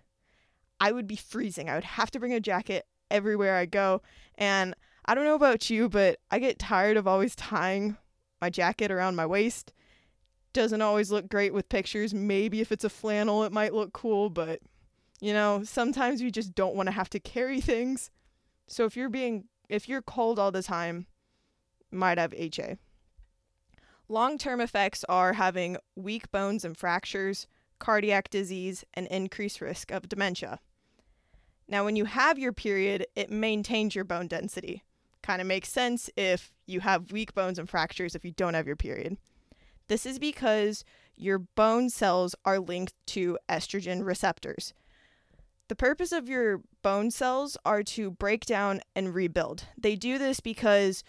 I 0.79 0.91
would 0.91 1.07
be 1.07 1.15
freezing. 1.15 1.69
I 1.69 1.75
would 1.75 1.83
have 1.83 2.11
to 2.11 2.19
bring 2.19 2.33
a 2.33 2.39
jacket 2.39 2.85
everywhere 3.09 3.55
I 3.55 3.65
go. 3.65 4.01
And 4.35 4.75
I 5.05 5.15
don't 5.15 5.23
know 5.23 5.35
about 5.35 5.69
you, 5.69 5.87
but 5.87 6.19
I 6.29 6.39
get 6.39 6.59
tired 6.59 6.97
of 6.97 7.07
always 7.07 7.35
tying 7.35 7.97
my 8.41 8.49
jacket 8.49 8.91
around 8.91 9.15
my 9.15 9.25
waist. 9.25 9.71
Doesn't 10.51 10.81
always 10.81 11.11
look 11.11 11.29
great 11.29 11.53
with 11.53 11.69
pictures. 11.69 12.13
Maybe 12.13 12.59
if 12.59 12.71
it's 12.71 12.83
a 12.83 12.89
flannel, 12.89 13.43
it 13.43 13.51
might 13.51 13.73
look 13.73 13.93
cool, 13.93 14.29
but 14.29 14.59
you 15.21 15.31
know, 15.31 15.63
sometimes 15.63 16.21
we 16.21 16.31
just 16.31 16.53
don't 16.53 16.75
want 16.75 16.87
to 16.87 16.91
have 16.91 17.09
to 17.11 17.19
carry 17.19 17.61
things. 17.61 18.11
So 18.67 18.85
if 18.85 18.95
you're 18.95 19.09
being 19.09 19.45
if 19.69 19.89
you're 19.89 20.01
cold 20.01 20.39
all 20.39 20.51
the 20.51 20.63
time, 20.63 21.07
might 21.91 22.17
have 22.17 22.33
HA. 22.33 22.77
Long-term 24.09 24.59
effects 24.59 25.05
are 25.07 25.33
having 25.33 25.77
weak 25.95 26.29
bones 26.31 26.65
and 26.65 26.77
fractures, 26.77 27.47
cardiac 27.79 28.29
disease, 28.29 28.83
and 28.93 29.07
increased 29.07 29.61
risk 29.61 29.91
of 29.91 30.09
dementia. 30.09 30.59
Now, 31.67 31.85
when 31.85 31.95
you 31.95 32.05
have 32.05 32.37
your 32.37 32.53
period, 32.53 33.07
it 33.15 33.31
maintains 33.31 33.95
your 33.95 34.03
bone 34.03 34.27
density. 34.27 34.83
Kind 35.21 35.41
of 35.41 35.47
makes 35.47 35.69
sense 35.69 36.09
if 36.17 36.51
you 36.67 36.81
have 36.81 37.11
weak 37.11 37.33
bones 37.33 37.57
and 37.57 37.69
fractures 37.69 38.13
if 38.13 38.25
you 38.25 38.31
don't 38.31 38.53
have 38.53 38.67
your 38.67 38.75
period. 38.75 39.17
This 39.87 40.05
is 40.05 40.19
because 40.19 40.83
your 41.15 41.39
bone 41.39 41.89
cells 41.89 42.35
are 42.43 42.59
linked 42.59 42.93
to 43.07 43.37
estrogen 43.47 44.05
receptors. 44.05 44.73
The 45.69 45.75
purpose 45.75 46.11
of 46.11 46.29
your 46.29 46.61
bone 46.81 47.09
cells 47.09 47.57
are 47.65 47.83
to 47.83 48.11
break 48.11 48.45
down 48.45 48.81
and 48.95 49.15
rebuild. 49.15 49.65
They 49.77 49.95
do 49.95 50.17
this 50.17 50.39
because 50.39 51.03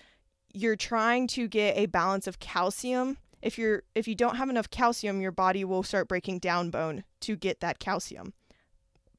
you're 0.52 0.76
trying 0.76 1.26
to 1.28 1.48
get 1.48 1.76
a 1.76 1.86
balance 1.86 2.26
of 2.26 2.38
calcium. 2.38 3.18
If 3.42 3.58
you're 3.58 3.82
if 3.94 4.08
you 4.08 4.14
don't 4.14 4.36
have 4.36 4.48
enough 4.48 4.70
calcium, 4.70 5.20
your 5.20 5.32
body 5.32 5.64
will 5.64 5.82
start 5.82 6.08
breaking 6.08 6.38
down 6.38 6.70
bone 6.70 7.04
to 7.20 7.36
get 7.36 7.60
that 7.60 7.78
calcium 7.78 8.32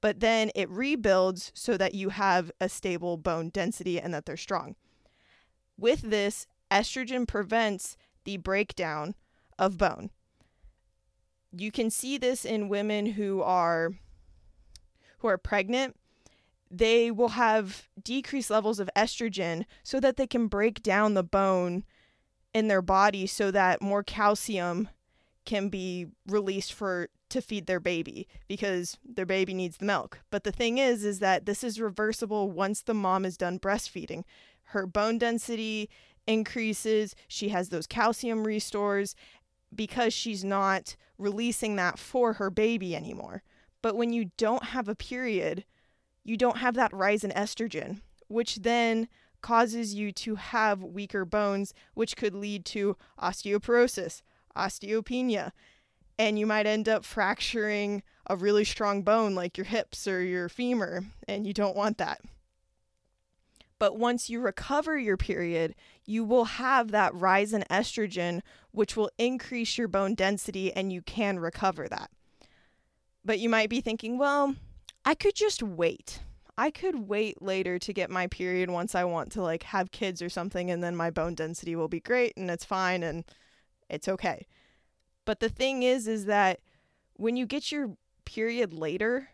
but 0.05 0.19
then 0.19 0.51
it 0.53 0.69
rebuilds 0.69 1.51
so 1.55 1.77
that 1.77 1.95
you 1.95 2.09
have 2.09 2.51
a 2.61 2.69
stable 2.69 3.17
bone 3.17 3.49
density 3.49 3.99
and 3.99 4.13
that 4.13 4.27
they're 4.27 4.37
strong. 4.37 4.75
With 5.79 6.01
this, 6.01 6.45
estrogen 6.69 7.27
prevents 7.27 7.97
the 8.23 8.37
breakdown 8.37 9.15
of 9.57 9.79
bone. 9.79 10.11
You 11.51 11.71
can 11.71 11.89
see 11.89 12.19
this 12.19 12.45
in 12.45 12.69
women 12.69 13.07
who 13.13 13.41
are 13.41 13.93
who 15.25 15.29
are 15.29 15.37
pregnant. 15.39 15.95
They 16.69 17.09
will 17.09 17.29
have 17.29 17.89
decreased 18.01 18.51
levels 18.51 18.79
of 18.79 18.89
estrogen 18.95 19.65
so 19.83 19.99
that 19.99 20.17
they 20.17 20.27
can 20.27 20.47
break 20.47 20.83
down 20.83 21.15
the 21.15 21.23
bone 21.23 21.83
in 22.53 22.67
their 22.67 22.81
body 22.81 23.25
so 23.25 23.49
that 23.51 23.81
more 23.81 24.03
calcium 24.03 24.89
can 25.45 25.69
be 25.69 26.07
released 26.27 26.73
for 26.73 27.09
to 27.29 27.41
feed 27.41 27.65
their 27.65 27.79
baby 27.79 28.27
because 28.47 28.97
their 29.03 29.25
baby 29.25 29.53
needs 29.53 29.77
the 29.77 29.85
milk. 29.85 30.19
But 30.29 30.43
the 30.43 30.51
thing 30.51 30.77
is 30.77 31.03
is 31.03 31.19
that 31.19 31.45
this 31.45 31.63
is 31.63 31.79
reversible 31.81 32.51
once 32.51 32.81
the 32.81 32.93
mom 32.93 33.25
is 33.25 33.35
done 33.35 33.59
breastfeeding. 33.59 34.23
Her 34.65 34.85
bone 34.85 35.17
density 35.17 35.89
increases, 36.27 37.15
she 37.27 37.49
has 37.49 37.69
those 37.69 37.87
calcium 37.87 38.45
restores 38.45 39.15
because 39.73 40.13
she's 40.13 40.43
not 40.43 40.95
releasing 41.17 41.75
that 41.77 41.97
for 41.97 42.33
her 42.33 42.49
baby 42.49 42.95
anymore. 42.95 43.43
But 43.85 43.95
when 43.95 44.13
you 44.13 44.31
don't 44.35 44.63
have 44.63 44.89
a 44.89 44.95
period, 44.95 45.63
you 46.23 46.37
don't 46.37 46.57
have 46.57 46.73
that 46.73 46.91
rise 46.91 47.23
in 47.23 47.29
estrogen, 47.29 48.01
which 48.27 48.55
then 48.55 49.07
causes 49.43 49.93
you 49.93 50.11
to 50.13 50.33
have 50.33 50.81
weaker 50.81 51.23
bones, 51.23 51.71
which 51.93 52.17
could 52.17 52.33
lead 52.33 52.65
to 52.65 52.97
osteoporosis, 53.21 54.23
osteopenia, 54.57 55.51
and 56.17 56.39
you 56.39 56.47
might 56.47 56.65
end 56.65 56.89
up 56.89 57.05
fracturing 57.05 58.01
a 58.25 58.35
really 58.35 58.65
strong 58.65 59.03
bone 59.03 59.35
like 59.35 59.55
your 59.55 59.65
hips 59.65 60.07
or 60.07 60.23
your 60.23 60.49
femur, 60.49 61.03
and 61.27 61.45
you 61.45 61.53
don't 61.53 61.77
want 61.77 61.99
that. 61.99 62.21
But 63.77 63.99
once 63.99 64.31
you 64.31 64.39
recover 64.39 64.97
your 64.97 65.15
period, 65.15 65.75
you 66.07 66.23
will 66.23 66.45
have 66.45 66.89
that 66.89 67.13
rise 67.13 67.53
in 67.53 67.61
estrogen, 67.69 68.41
which 68.71 68.97
will 68.97 69.11
increase 69.19 69.77
your 69.77 69.87
bone 69.87 70.15
density, 70.15 70.73
and 70.73 70.91
you 70.91 71.03
can 71.03 71.37
recover 71.37 71.87
that. 71.87 72.09
But 73.25 73.39
you 73.39 73.49
might 73.49 73.69
be 73.69 73.81
thinking, 73.81 74.19
well, 74.19 74.55
I 75.03 75.15
could 75.15 75.35
just 75.35 75.63
wait. 75.63 76.19
I 76.57 76.69
could 76.69 77.09
wait 77.09 77.41
later 77.41 77.77
to 77.79 77.91
get 77.91 78.09
my 78.09 78.27
period 78.27 78.69
once 78.69 78.95
I 78.95 79.03
want 79.03 79.31
to 79.33 79.41
like 79.41 79.63
have 79.63 79.91
kids 79.91 80.21
or 80.21 80.29
something, 80.29 80.71
and 80.71 80.81
then 80.81 80.95
my 80.95 81.09
bone 81.09 81.35
density 81.35 81.75
will 81.75 81.89
be 81.89 81.99
great 81.99 82.33
and 82.37 82.49
it's 82.49 82.63
fine 82.63 83.03
and 83.03 83.25
it's 83.89 84.07
okay. 84.07 84.45
But 85.25 85.39
the 85.39 85.49
thing 85.49 85.83
is, 85.83 86.07
is 86.07 86.25
that 86.25 86.59
when 87.13 87.35
you 87.35 87.45
get 87.45 87.71
your 87.71 87.97
period 88.25 88.73
later, 88.73 89.29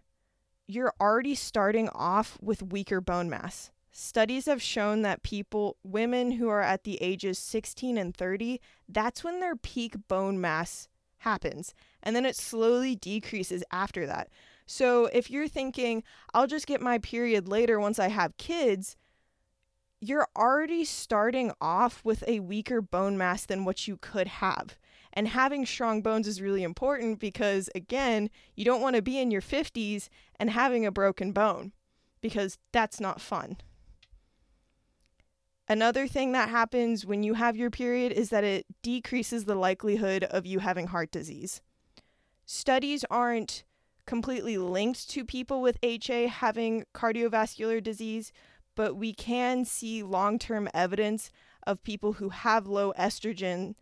you're 0.68 0.94
already 1.00 1.36
starting 1.36 1.90
off 1.90 2.38
with 2.42 2.64
weaker 2.64 3.02
bone 3.02 3.30
mass. 3.30 3.72
Studies 3.92 4.46
have 4.46 4.62
shown 4.62 5.02
that 5.02 5.22
people, 5.22 5.76
women 5.84 6.32
who 6.32 6.48
are 6.48 6.62
at 6.62 6.86
the 6.86 7.02
ages 7.02 7.38
16 7.38 7.98
and 7.98 8.16
30, 8.16 8.62
that's 8.88 9.24
when 9.24 9.42
their 9.42 9.56
peak 9.56 9.96
bone 10.08 10.40
mass 10.40 10.88
happens. 11.22 11.74
And 12.04 12.16
then 12.16 12.26
it 12.26 12.36
slowly 12.36 12.96
decreases 12.96 13.64
after 13.72 14.06
that. 14.06 14.30
So 14.66 15.08
if 15.08 15.30
you're 15.30 15.48
thinking, 15.48 16.04
I'll 16.34 16.48
just 16.48 16.68
get 16.68 16.82
my 16.82 16.98
period 16.98 17.48
later 17.48 17.80
once 17.80 18.00
I 18.00 18.10
have 18.10 18.38
kids, 18.38 18.96
you're 20.00 20.28
already 20.36 20.84
starting 20.84 21.52
off 21.62 22.04
with 22.04 22.24
a 22.28 22.40
weaker 22.40 22.82
bone 22.82 23.18
mass 23.18 23.46
than 23.46 23.66
what 23.66 23.88
you 23.88 23.98
could 23.98 24.28
have. 24.28 24.78
And 25.14 25.28
having 25.28 25.66
strong 25.66 26.02
bones 26.02 26.28
is 26.28 26.42
really 26.42 26.64
important 26.64 27.20
because, 27.20 27.70
again, 27.76 28.30
you 28.56 28.64
don't 28.64 28.82
want 28.82 28.96
to 28.96 29.02
be 29.02 29.20
in 29.20 29.30
your 29.30 29.42
50s 29.42 30.10
and 30.40 30.50
having 30.50 30.86
a 30.86 30.92
broken 30.92 31.34
bone 31.34 31.74
because 32.22 32.58
that's 32.72 33.00
not 33.00 33.20
fun. 33.20 33.58
Another 35.72 36.06
thing 36.06 36.34
that 36.34 36.50
happens 36.50 37.06
when 37.06 37.24
you 37.24 37.36
have 37.36 37.56
your 37.56 37.70
period 37.70 38.12
is 38.12 38.30
that 38.30 38.44
it 38.44 38.66
decreases 38.82 39.46
the 39.46 39.56
likelihood 39.56 40.26
of 40.26 40.46
you 40.46 40.60
having 40.60 40.88
heart 40.88 41.12
disease. 41.12 41.62
Studies 42.46 43.06
aren't 43.10 43.64
completely 44.06 44.58
linked 44.58 45.10
to 45.12 45.24
people 45.24 45.62
with 45.62 45.78
HA 45.82 46.28
having 46.28 46.84
cardiovascular 46.94 47.82
disease, 47.82 48.34
but 48.76 48.98
we 48.98 49.14
can 49.14 49.64
see 49.64 50.04
long 50.04 50.38
term 50.38 50.68
evidence 50.74 51.32
of 51.66 51.82
people 51.84 52.12
who 52.12 52.28
have 52.28 52.68
low 52.68 52.92
estrogen 53.00 53.76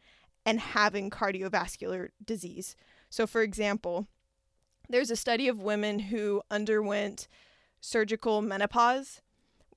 and 0.45 0.59
having 0.59 1.09
cardiovascular 1.09 2.09
disease. 2.23 2.75
So, 3.09 3.25
for 3.25 3.41
example, 3.41 4.05
there's 4.87 5.09
a 5.09 5.15
study 5.15 5.47
of 5.47 5.59
women 5.59 5.97
who 5.97 6.43
underwent 6.51 7.27
surgical 7.81 8.43
menopause, 8.43 9.23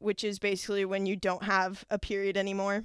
which 0.02 0.24
is 0.24 0.38
basically 0.38 0.84
when 0.84 1.06
you 1.06 1.16
don't 1.16 1.44
have 1.44 1.84
a 1.90 1.98
period 1.98 2.36
anymore. 2.36 2.84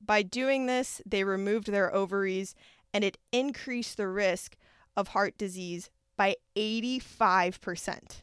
By 0.00 0.22
doing 0.22 0.66
this, 0.66 1.00
they 1.04 1.24
removed 1.24 1.70
their 1.70 1.94
ovaries 1.94 2.54
and 2.94 3.02
it 3.02 3.18
increased 3.32 3.96
the 3.96 4.08
risk 4.08 4.56
of 4.96 5.08
heart 5.08 5.36
disease 5.36 5.90
by 6.16 6.36
85%. 6.56 8.22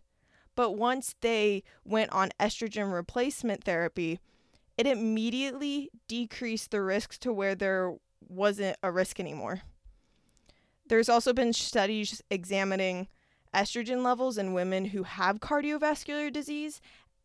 But 0.56 0.72
once 0.72 1.16
they 1.22 1.64
went 1.84 2.12
on 2.12 2.32
estrogen 2.40 2.94
replacement 2.94 3.64
therapy, 3.64 4.20
it 4.78 4.88
immediately 4.88 5.90
decreased 6.08 6.72
the 6.72 6.82
risks 6.82 7.18
to 7.20 7.34
where 7.34 7.56
there 7.56 7.96
wasn't 8.28 8.78
a 8.82 8.92
risk 8.92 9.20
anymore. 9.20 9.62
There's 10.88 11.10
also 11.10 11.34
been 11.34 11.54
studies 11.54 12.22
examining 12.30 13.08
estrogen 13.54 14.04
levels 14.04 14.38
in 14.38 14.54
women 14.54 14.86
who 14.86 15.04
have 15.04 15.40
cardiovascular 15.40 16.32
disease, 16.34 16.82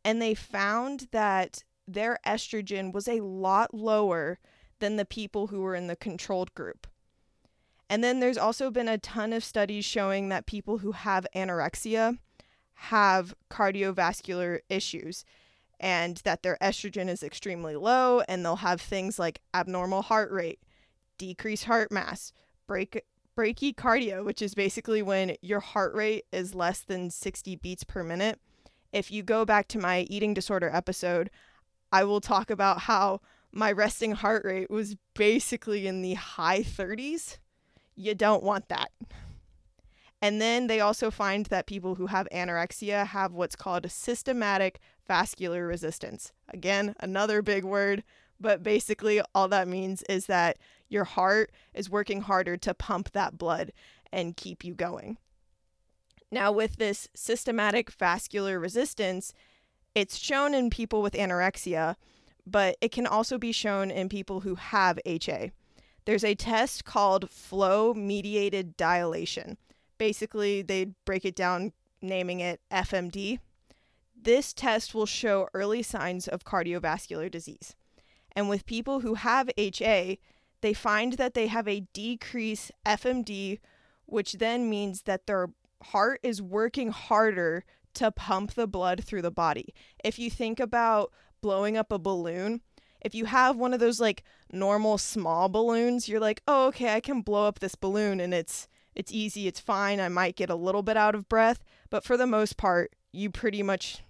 and 0.08 0.22
they 0.22 0.32
found 0.32 1.08
that 1.10 1.64
their 1.86 2.18
estrogen 2.26 2.94
was 2.94 3.06
a 3.06 3.20
lot 3.20 3.74
lower 3.74 4.38
than 4.78 4.96
the 4.96 5.04
people 5.04 5.48
who 5.48 5.60
were 5.60 5.74
in 5.74 5.86
the 5.86 5.96
controlled 5.96 6.54
group. 6.54 6.86
And 7.90 8.02
then 8.02 8.18
there's 8.18 8.38
also 8.38 8.70
been 8.70 8.88
a 8.88 8.96
ton 8.96 9.34
of 9.34 9.44
studies 9.44 9.84
showing 9.84 10.30
that 10.30 10.46
people 10.46 10.78
who 10.78 10.92
have 10.92 11.26
anorexia 11.36 12.16
have 12.72 13.34
cardiovascular 13.50 14.60
issues 14.70 15.26
and 15.78 16.16
that 16.24 16.42
their 16.42 16.56
estrogen 16.62 17.10
is 17.10 17.22
extremely 17.22 17.76
low 17.76 18.20
and 18.20 18.42
they'll 18.42 18.56
have 18.56 18.80
things 18.80 19.18
like 19.18 19.42
abnormal 19.52 20.00
heart 20.00 20.32
rate, 20.32 20.60
decreased 21.18 21.64
heart 21.64 21.92
mass, 21.92 22.32
break 22.66 23.04
bradycardia, 23.36 24.24
which 24.24 24.40
is 24.40 24.54
basically 24.54 25.02
when 25.02 25.36
your 25.42 25.60
heart 25.60 25.94
rate 25.94 26.24
is 26.32 26.54
less 26.54 26.80
than 26.80 27.10
60 27.10 27.56
beats 27.56 27.84
per 27.84 28.02
minute. 28.02 28.40
If 28.92 29.10
you 29.10 29.22
go 29.22 29.44
back 29.44 29.68
to 29.68 29.78
my 29.78 30.00
eating 30.08 30.34
disorder 30.34 30.70
episode, 30.72 31.30
I 31.92 32.04
will 32.04 32.20
talk 32.20 32.50
about 32.50 32.80
how 32.80 33.20
my 33.52 33.72
resting 33.72 34.12
heart 34.12 34.44
rate 34.44 34.70
was 34.70 34.96
basically 35.14 35.86
in 35.86 36.02
the 36.02 36.14
high 36.14 36.60
30s. 36.60 37.38
You 37.96 38.14
don't 38.14 38.42
want 38.42 38.68
that. 38.68 38.90
And 40.20 40.40
then 40.40 40.66
they 40.66 40.80
also 40.80 41.10
find 41.10 41.46
that 41.46 41.66
people 41.66 41.94
who 41.94 42.06
have 42.06 42.28
anorexia 42.32 43.06
have 43.06 43.32
what's 43.32 43.56
called 43.56 43.90
systematic 43.90 44.80
vascular 45.06 45.66
resistance. 45.66 46.32
Again, 46.48 46.94
another 47.00 47.40
big 47.40 47.64
word, 47.64 48.02
but 48.40 48.62
basically 48.62 49.20
all 49.34 49.48
that 49.48 49.68
means 49.68 50.02
is 50.08 50.26
that 50.26 50.58
your 50.88 51.04
heart 51.04 51.52
is 51.72 51.90
working 51.90 52.22
harder 52.22 52.56
to 52.56 52.74
pump 52.74 53.12
that 53.12 53.38
blood 53.38 53.72
and 54.12 54.36
keep 54.36 54.64
you 54.64 54.74
going. 54.74 55.18
Now, 56.30 56.52
with 56.52 56.76
this 56.76 57.08
systematic 57.14 57.90
vascular 57.90 58.60
resistance, 58.60 59.32
it's 59.94 60.16
shown 60.16 60.54
in 60.54 60.70
people 60.70 61.00
with 61.00 61.14
anorexia, 61.14 61.96
but 62.46 62.76
it 62.80 62.92
can 62.92 63.06
also 63.06 63.38
be 63.38 63.52
shown 63.52 63.90
in 63.90 64.08
people 64.08 64.40
who 64.40 64.54
have 64.56 64.98
HA. 65.06 65.52
There's 66.04 66.24
a 66.24 66.34
test 66.34 66.84
called 66.84 67.30
flow 67.30 67.94
mediated 67.94 68.76
dilation. 68.76 69.58
Basically, 69.98 70.62
they 70.62 70.92
break 71.04 71.24
it 71.24 71.34
down 71.34 71.72
naming 72.00 72.40
it 72.40 72.60
FMD. 72.70 73.40
This 74.20 74.52
test 74.52 74.94
will 74.94 75.06
show 75.06 75.48
early 75.54 75.82
signs 75.82 76.28
of 76.28 76.44
cardiovascular 76.44 77.30
disease. 77.30 77.74
And 78.32 78.48
with 78.48 78.66
people 78.66 79.00
who 79.00 79.14
have 79.14 79.50
HA, 79.56 80.18
they 80.60 80.74
find 80.74 81.14
that 81.14 81.34
they 81.34 81.46
have 81.46 81.68
a 81.68 81.86
decreased 81.92 82.72
FMD, 82.86 83.58
which 84.06 84.34
then 84.34 84.70
means 84.70 85.02
that 85.02 85.26
their 85.26 85.50
heart 85.82 86.20
is 86.22 86.42
working 86.42 86.90
harder 86.90 87.64
to 87.94 88.10
pump 88.10 88.54
the 88.54 88.66
blood 88.66 89.04
through 89.04 89.22
the 89.22 89.30
body. 89.30 89.74
If 90.04 90.18
you 90.18 90.30
think 90.30 90.60
about 90.60 91.12
blowing 91.40 91.76
up 91.76 91.92
a 91.92 91.98
balloon, 91.98 92.60
if 93.00 93.14
you 93.14 93.26
have 93.26 93.56
one 93.56 93.72
of 93.72 93.80
those 93.80 94.00
like 94.00 94.24
normal 94.52 94.98
small 94.98 95.48
balloons, 95.48 96.08
you're 96.08 96.20
like, 96.20 96.42
"Oh, 96.48 96.66
okay, 96.68 96.94
I 96.94 97.00
can 97.00 97.22
blow 97.22 97.46
up 97.46 97.60
this 97.60 97.74
balloon 97.74 98.20
and 98.20 98.34
it's 98.34 98.68
it's 98.94 99.12
easy, 99.12 99.46
it's 99.46 99.60
fine. 99.60 100.00
I 100.00 100.08
might 100.08 100.36
get 100.36 100.50
a 100.50 100.56
little 100.56 100.82
bit 100.82 100.96
out 100.96 101.14
of 101.14 101.28
breath, 101.28 101.62
but 101.90 102.04
for 102.04 102.16
the 102.16 102.26
most 102.26 102.56
part, 102.56 102.94
you 103.12 103.30
pretty 103.30 103.62
much 103.62 104.02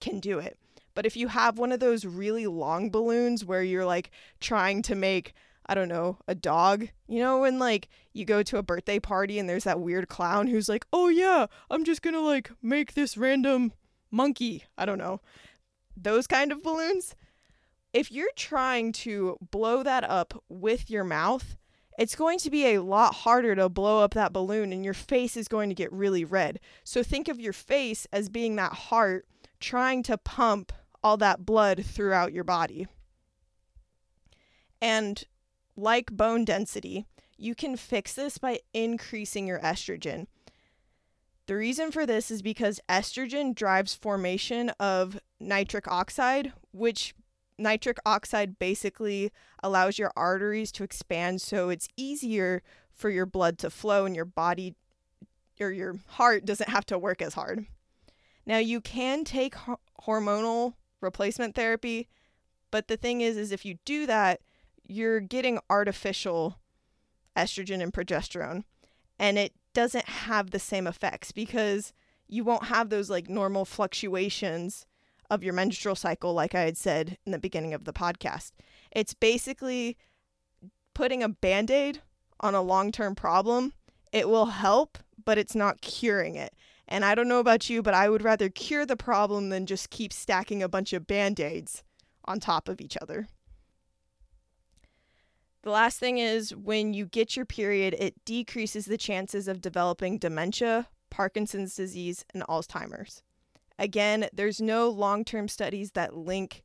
can 0.00 0.20
do 0.20 0.38
it." 0.38 0.58
But 0.94 1.06
if 1.06 1.16
you 1.16 1.28
have 1.28 1.58
one 1.58 1.72
of 1.72 1.80
those 1.80 2.06
really 2.06 2.46
long 2.46 2.90
balloons 2.90 3.44
where 3.44 3.62
you're 3.62 3.84
like 3.84 4.10
trying 4.40 4.82
to 4.82 4.94
make 4.94 5.34
I 5.68 5.74
don't 5.74 5.88
know, 5.88 6.18
a 6.28 6.34
dog. 6.34 6.88
You 7.08 7.20
know, 7.20 7.40
when 7.40 7.58
like 7.58 7.88
you 8.12 8.24
go 8.24 8.42
to 8.42 8.58
a 8.58 8.62
birthday 8.62 8.98
party 8.98 9.38
and 9.38 9.48
there's 9.48 9.64
that 9.64 9.80
weird 9.80 10.08
clown 10.08 10.46
who's 10.46 10.68
like, 10.68 10.86
oh 10.92 11.08
yeah, 11.08 11.46
I'm 11.70 11.84
just 11.84 12.02
gonna 12.02 12.20
like 12.20 12.50
make 12.62 12.94
this 12.94 13.16
random 13.16 13.72
monkey. 14.10 14.64
I 14.78 14.86
don't 14.86 14.98
know. 14.98 15.20
Those 15.96 16.26
kind 16.26 16.52
of 16.52 16.62
balloons. 16.62 17.14
If 17.92 18.12
you're 18.12 18.32
trying 18.36 18.92
to 18.92 19.38
blow 19.50 19.82
that 19.82 20.04
up 20.04 20.42
with 20.48 20.90
your 20.90 21.04
mouth, 21.04 21.56
it's 21.98 22.14
going 22.14 22.38
to 22.40 22.50
be 22.50 22.66
a 22.66 22.82
lot 22.82 23.14
harder 23.14 23.54
to 23.54 23.68
blow 23.68 24.02
up 24.02 24.12
that 24.14 24.32
balloon 24.32 24.72
and 24.72 24.84
your 24.84 24.94
face 24.94 25.36
is 25.36 25.48
going 25.48 25.70
to 25.70 25.74
get 25.74 25.92
really 25.92 26.24
red. 26.24 26.60
So 26.84 27.02
think 27.02 27.28
of 27.28 27.40
your 27.40 27.54
face 27.54 28.06
as 28.12 28.28
being 28.28 28.56
that 28.56 28.72
heart 28.72 29.26
trying 29.60 30.02
to 30.04 30.18
pump 30.18 30.72
all 31.02 31.16
that 31.16 31.46
blood 31.46 31.84
throughout 31.84 32.32
your 32.32 32.44
body. 32.44 32.86
And 34.80 35.24
like 35.76 36.10
bone 36.10 36.44
density, 36.44 37.06
you 37.36 37.54
can 37.54 37.76
fix 37.76 38.14
this 38.14 38.38
by 38.38 38.60
increasing 38.72 39.46
your 39.46 39.60
estrogen. 39.60 40.26
The 41.46 41.56
reason 41.56 41.92
for 41.92 42.06
this 42.06 42.30
is 42.30 42.42
because 42.42 42.80
estrogen 42.88 43.54
drives 43.54 43.94
formation 43.94 44.70
of 44.80 45.20
nitric 45.38 45.86
oxide, 45.86 46.52
which 46.72 47.14
nitric 47.58 47.98
oxide 48.04 48.58
basically 48.58 49.30
allows 49.62 49.98
your 49.98 50.12
arteries 50.16 50.72
to 50.72 50.84
expand 50.84 51.40
so 51.40 51.68
it's 51.68 51.88
easier 51.96 52.62
for 52.90 53.10
your 53.10 53.26
blood 53.26 53.58
to 53.58 53.70
flow 53.70 54.04
and 54.04 54.16
your 54.16 54.24
body 54.24 54.74
or 55.60 55.70
your 55.70 55.96
heart 56.08 56.44
doesn't 56.44 56.68
have 56.68 56.84
to 56.86 56.98
work 56.98 57.22
as 57.22 57.34
hard. 57.34 57.66
Now 58.44 58.58
you 58.58 58.80
can 58.80 59.24
take 59.24 59.54
ho- 59.54 59.80
hormonal 60.02 60.74
replacement 61.00 61.54
therapy, 61.54 62.08
but 62.70 62.88
the 62.88 62.96
thing 62.96 63.20
is 63.20 63.36
is 63.36 63.52
if 63.52 63.64
you 63.64 63.78
do 63.84 64.06
that, 64.06 64.40
you're 64.88 65.20
getting 65.20 65.58
artificial 65.68 66.58
estrogen 67.36 67.82
and 67.82 67.92
progesterone 67.92 68.64
and 69.18 69.38
it 69.38 69.52
doesn't 69.74 70.08
have 70.08 70.50
the 70.50 70.58
same 70.58 70.86
effects 70.86 71.32
because 71.32 71.92
you 72.28 72.44
won't 72.44 72.64
have 72.64 72.88
those 72.88 73.10
like 73.10 73.28
normal 73.28 73.64
fluctuations 73.64 74.86
of 75.30 75.42
your 75.42 75.52
menstrual 75.52 75.94
cycle 75.94 76.32
like 76.32 76.54
I 76.54 76.62
had 76.62 76.76
said 76.76 77.18
in 77.26 77.32
the 77.32 77.38
beginning 77.38 77.74
of 77.74 77.84
the 77.84 77.92
podcast. 77.92 78.52
It's 78.90 79.14
basically 79.14 79.96
putting 80.94 81.22
a 81.22 81.28
band-aid 81.28 82.00
on 82.40 82.54
a 82.54 82.62
long-term 82.62 83.14
problem. 83.14 83.72
It 84.12 84.28
will 84.28 84.46
help, 84.46 84.98
but 85.24 85.38
it's 85.38 85.54
not 85.54 85.80
curing 85.80 86.36
it. 86.36 86.54
And 86.88 87.04
I 87.04 87.14
don't 87.14 87.28
know 87.28 87.40
about 87.40 87.68
you, 87.68 87.82
but 87.82 87.94
I 87.94 88.08
would 88.08 88.22
rather 88.22 88.48
cure 88.48 88.86
the 88.86 88.96
problem 88.96 89.48
than 89.48 89.66
just 89.66 89.90
keep 89.90 90.12
stacking 90.12 90.62
a 90.62 90.68
bunch 90.68 90.92
of 90.92 91.06
band-aids 91.06 91.82
on 92.24 92.40
top 92.40 92.68
of 92.68 92.80
each 92.80 92.96
other. 93.02 93.26
The 95.66 95.72
last 95.72 95.98
thing 95.98 96.18
is 96.18 96.54
when 96.54 96.94
you 96.94 97.06
get 97.06 97.34
your 97.34 97.44
period, 97.44 97.96
it 97.98 98.24
decreases 98.24 98.86
the 98.86 98.96
chances 98.96 99.48
of 99.48 99.60
developing 99.60 100.16
dementia, 100.16 100.86
Parkinson's 101.10 101.74
disease, 101.74 102.24
and 102.32 102.44
Alzheimer's. 102.44 103.24
Again, 103.76 104.28
there's 104.32 104.60
no 104.60 104.88
long 104.88 105.24
term 105.24 105.48
studies 105.48 105.90
that 105.90 106.16
link 106.16 106.62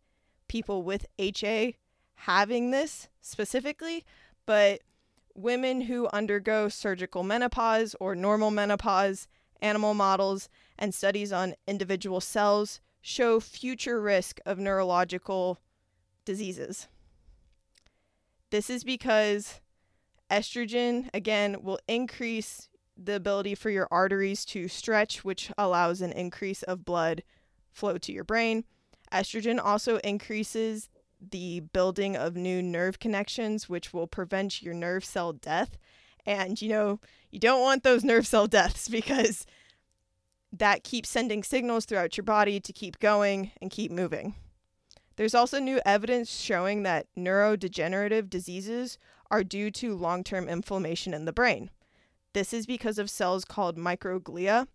people 0.48 0.84
with 0.84 1.08
HA 1.18 1.78
having 2.14 2.70
this 2.70 3.10
specifically, 3.22 4.06
but 4.46 4.82
women 5.34 5.82
who 5.82 6.08
undergo 6.14 6.70
surgical 6.70 7.24
menopause 7.24 7.96
or 8.00 8.14
normal 8.14 8.52
menopause, 8.52 9.28
animal 9.64 9.96
models, 9.96 10.48
and 10.78 10.94
studies 10.94 11.34
on 11.34 11.56
individual 11.66 12.22
cells 12.22 12.82
show 13.02 13.40
future 13.40 14.00
risk 14.00 14.40
of 14.46 14.60
neurological 14.60 15.60
diseases. 16.24 16.88
This 18.52 18.70
is 18.70 18.84
because 18.84 19.62
estrogen, 20.30 21.10
again, 21.14 21.64
will 21.64 21.80
increase 21.88 22.70
the 22.98 23.16
ability 23.16 23.56
for 23.56 23.70
your 23.70 23.88
arteries 23.90 24.44
to 24.46 24.68
stretch, 24.68 25.24
which 25.24 25.52
allows 25.58 26.02
an 26.02 26.12
increase 26.12 26.62
of 26.64 26.86
blood 26.86 27.24
flow 27.72 27.98
to 27.98 28.12
your 28.12 28.26
brain. 28.26 28.66
Estrogen 29.12 29.60
also 29.64 29.98
increases 30.00 30.90
the 31.22 31.62
building 31.62 32.18
of 32.18 32.36
new 32.36 32.62
nerve 32.62 33.00
connections, 33.00 33.70
which 33.70 33.94
will 33.94 34.08
prevent 34.08 34.62
your 34.62 34.74
nerve 34.74 35.06
cell 35.06 35.32
death. 35.32 35.78
And, 36.26 36.62
you 36.62 36.70
know, 36.70 37.00
you 37.32 37.40
don't 37.40 37.62
want 37.62 37.84
those 37.84 38.04
nerve 38.04 38.28
cell 38.28 38.48
deaths 38.48 38.90
because 38.90 39.46
that 40.52 40.84
keeps 40.84 41.08
sending 41.08 41.44
signals 41.44 41.86
throughout 41.86 42.18
your 42.18 42.26
body 42.26 42.60
to 42.60 42.74
keep 42.74 43.00
going 43.00 43.52
and 43.62 43.72
keep 43.72 43.92
moving. 43.92 44.36
There's 45.22 45.36
also 45.36 45.60
new 45.60 45.80
evidence 45.86 46.32
showing 46.32 46.82
that 46.82 47.06
neurodegenerative 47.16 48.28
diseases 48.28 48.98
are 49.30 49.44
due 49.44 49.70
to 49.70 49.94
long 49.94 50.24
term 50.24 50.50
inflammation 50.50 51.14
in 51.14 51.26
the 51.26 51.32
brain. 51.32 51.70
This 52.34 52.54
is 52.54 52.66
because 52.66 52.98
of 52.98 53.08
cells 53.08 53.46
called 53.46 53.78
microglia, 53.78 54.68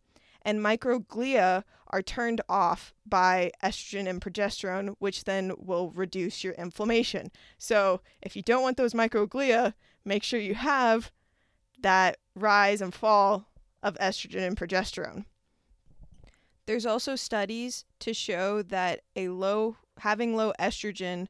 and 0.43 0.61
microglia 0.61 1.65
are 1.89 2.01
turned 2.01 2.43
off 2.49 2.95
by 3.05 3.51
estrogen 3.61 4.09
and 4.09 4.21
progesterone, 4.21 4.95
which 5.01 5.25
then 5.25 5.53
will 5.59 5.91
reduce 5.91 6.45
your 6.45 6.53
inflammation. 6.53 7.33
So, 7.59 8.01
if 8.23 8.37
you 8.37 8.43
don't 8.43 8.63
want 8.63 8.77
those 8.77 8.95
microglia, 8.95 9.75
make 10.05 10.23
sure 10.23 10.39
you 10.39 10.55
have 10.55 11.11
that 11.81 12.19
rise 12.37 12.81
and 12.81 12.95
fall 12.95 13.49
of 13.83 13.99
estrogen 13.99 14.47
and 14.47 14.57
progesterone. 14.57 15.25
There's 16.67 16.87
also 16.87 17.17
studies 17.17 17.85
to 17.99 18.15
show 18.15 18.63
that 18.63 19.01
a 19.17 19.31
low 19.31 19.77
having 19.99 20.37
low 20.37 20.53
estrogen 20.59 21.27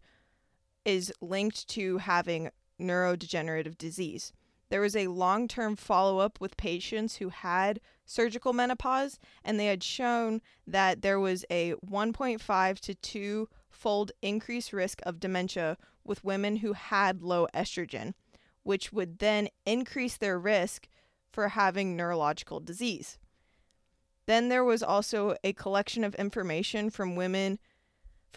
is 0.84 1.12
linked 1.20 1.68
to 1.68 1.98
having 1.98 2.50
neurodegenerative 2.80 3.76
disease. 3.78 4.32
There 4.68 4.80
was 4.80 4.96
a 4.96 5.06
long 5.08 5.48
term 5.48 5.76
follow 5.76 6.18
up 6.18 6.40
with 6.40 6.56
patients 6.56 7.16
who 7.16 7.28
had 7.28 7.80
surgical 8.04 8.52
menopause, 8.52 9.18
and 9.44 9.58
they 9.58 9.66
had 9.66 9.82
shown 9.82 10.40
that 10.66 11.02
there 11.02 11.20
was 11.20 11.44
a 11.50 11.74
1.5 11.84 12.80
to 12.80 12.94
2 12.94 13.48
fold 13.70 14.12
increased 14.22 14.72
risk 14.72 15.00
of 15.04 15.20
dementia 15.20 15.76
with 16.04 16.24
women 16.24 16.56
who 16.56 16.72
had 16.72 17.22
low 17.22 17.46
estrogen, 17.54 18.14
which 18.62 18.92
would 18.92 19.18
then 19.18 19.48
increase 19.64 20.16
their 20.16 20.38
risk 20.38 20.88
for 21.30 21.48
having 21.48 21.96
neurological 21.96 22.60
disease. 22.60 23.18
Then 24.26 24.48
there 24.48 24.64
was 24.64 24.82
also 24.82 25.36
a 25.44 25.52
collection 25.52 26.02
of 26.02 26.14
information 26.16 26.90
from 26.90 27.14
women 27.14 27.58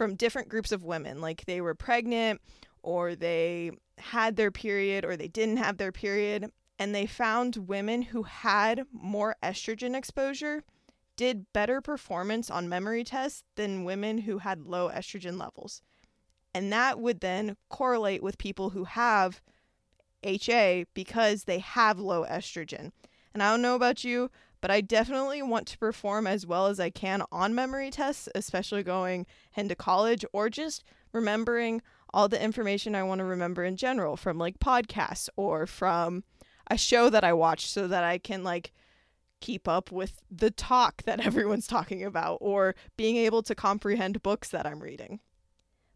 from 0.00 0.14
different 0.14 0.48
groups 0.48 0.72
of 0.72 0.82
women. 0.82 1.20
Like 1.20 1.44
they 1.44 1.60
were 1.60 1.74
pregnant 1.74 2.40
or 2.82 3.14
they 3.14 3.70
had 3.98 4.36
their 4.36 4.50
period 4.50 5.04
or 5.04 5.14
they 5.14 5.28
didn't 5.28 5.58
have 5.58 5.76
their 5.76 5.92
period. 5.92 6.50
And 6.78 6.94
they 6.94 7.04
found 7.04 7.68
women 7.68 8.00
who 8.00 8.22
had 8.22 8.86
more 8.92 9.36
estrogen 9.42 9.94
exposure 9.94 10.64
did 11.16 11.52
better 11.52 11.82
performance 11.82 12.48
on 12.48 12.66
memory 12.66 13.04
tests 13.04 13.44
than 13.56 13.84
women 13.84 14.16
who 14.16 14.38
had 14.38 14.62
low 14.62 14.88
estrogen 14.88 15.38
levels. 15.38 15.82
And 16.54 16.72
that 16.72 16.98
would 16.98 17.20
then 17.20 17.58
correlate 17.68 18.22
with 18.22 18.38
people 18.38 18.70
who 18.70 18.84
have 18.84 19.42
HA 20.22 20.86
because 20.94 21.44
they 21.44 21.58
have 21.58 21.98
low 21.98 22.24
estrogen. 22.24 22.92
And 23.34 23.42
I 23.42 23.50
don't 23.50 23.60
know 23.60 23.74
about 23.74 24.02
you, 24.02 24.30
but 24.60 24.70
I 24.70 24.80
definitely 24.80 25.42
want 25.42 25.66
to 25.68 25.78
perform 25.78 26.26
as 26.26 26.46
well 26.46 26.66
as 26.66 26.78
I 26.80 26.90
can 26.90 27.22
on 27.32 27.54
memory 27.54 27.90
tests, 27.90 28.28
especially 28.34 28.82
going 28.82 29.26
into 29.54 29.74
college 29.74 30.24
or 30.32 30.50
just 30.50 30.84
remembering 31.12 31.82
all 32.12 32.28
the 32.28 32.42
information 32.42 32.94
I 32.94 33.02
want 33.02 33.20
to 33.20 33.24
remember 33.24 33.64
in 33.64 33.76
general 33.76 34.16
from 34.16 34.38
like 34.38 34.58
podcasts 34.58 35.28
or 35.36 35.66
from 35.66 36.24
a 36.70 36.76
show 36.76 37.10
that 37.10 37.24
I 37.24 37.32
watch 37.32 37.66
so 37.66 37.88
that 37.88 38.04
I 38.04 38.18
can 38.18 38.44
like 38.44 38.72
keep 39.40 39.66
up 39.66 39.90
with 39.90 40.22
the 40.30 40.50
talk 40.50 41.02
that 41.04 41.20
everyone's 41.26 41.66
talking 41.66 42.04
about 42.04 42.38
or 42.40 42.74
being 42.96 43.16
able 43.16 43.42
to 43.42 43.54
comprehend 43.54 44.22
books 44.22 44.48
that 44.50 44.66
I'm 44.66 44.80
reading. 44.80 45.20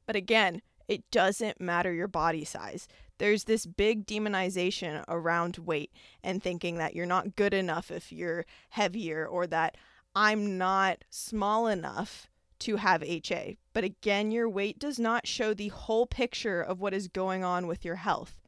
But 0.07 0.17
again, 0.17 0.63
it 0.89 1.11
doesn't 1.11 1.61
matter 1.61 1.93
your 1.93 2.09
body 2.09 2.45
size. 2.45 2.89
There's 3.19 3.45
this 3.45 3.67
big 3.67 4.07
demonization 4.07 5.05
around 5.09 5.59
weight 5.59 5.93
and 6.23 6.43
thinking 6.43 6.79
that 6.79 6.95
you're 6.95 7.07
not 7.07 7.37
good 7.37 7.55
enough 7.55 7.91
if 7.91 8.13
you're 8.13 8.45
heavier 8.71 9.27
or 9.27 9.47
that 9.47 9.77
I'm 10.17 10.59
not 10.59 11.05
small 11.11 11.67
enough 11.67 12.29
to 12.61 12.77
have 12.77 13.03
HA. 13.03 13.57
But 13.73 13.85
again, 13.85 14.31
your 14.31 14.49
weight 14.49 14.79
does 14.79 14.99
not 14.99 15.27
show 15.27 15.55
the 15.55 15.69
whole 15.69 16.07
picture 16.07 16.61
of 16.61 16.81
what 16.81 16.95
is 16.95 17.09
going 17.09 17.45
on 17.45 17.67
with 17.67 17.85
your 17.85 17.97
health. 17.97 18.41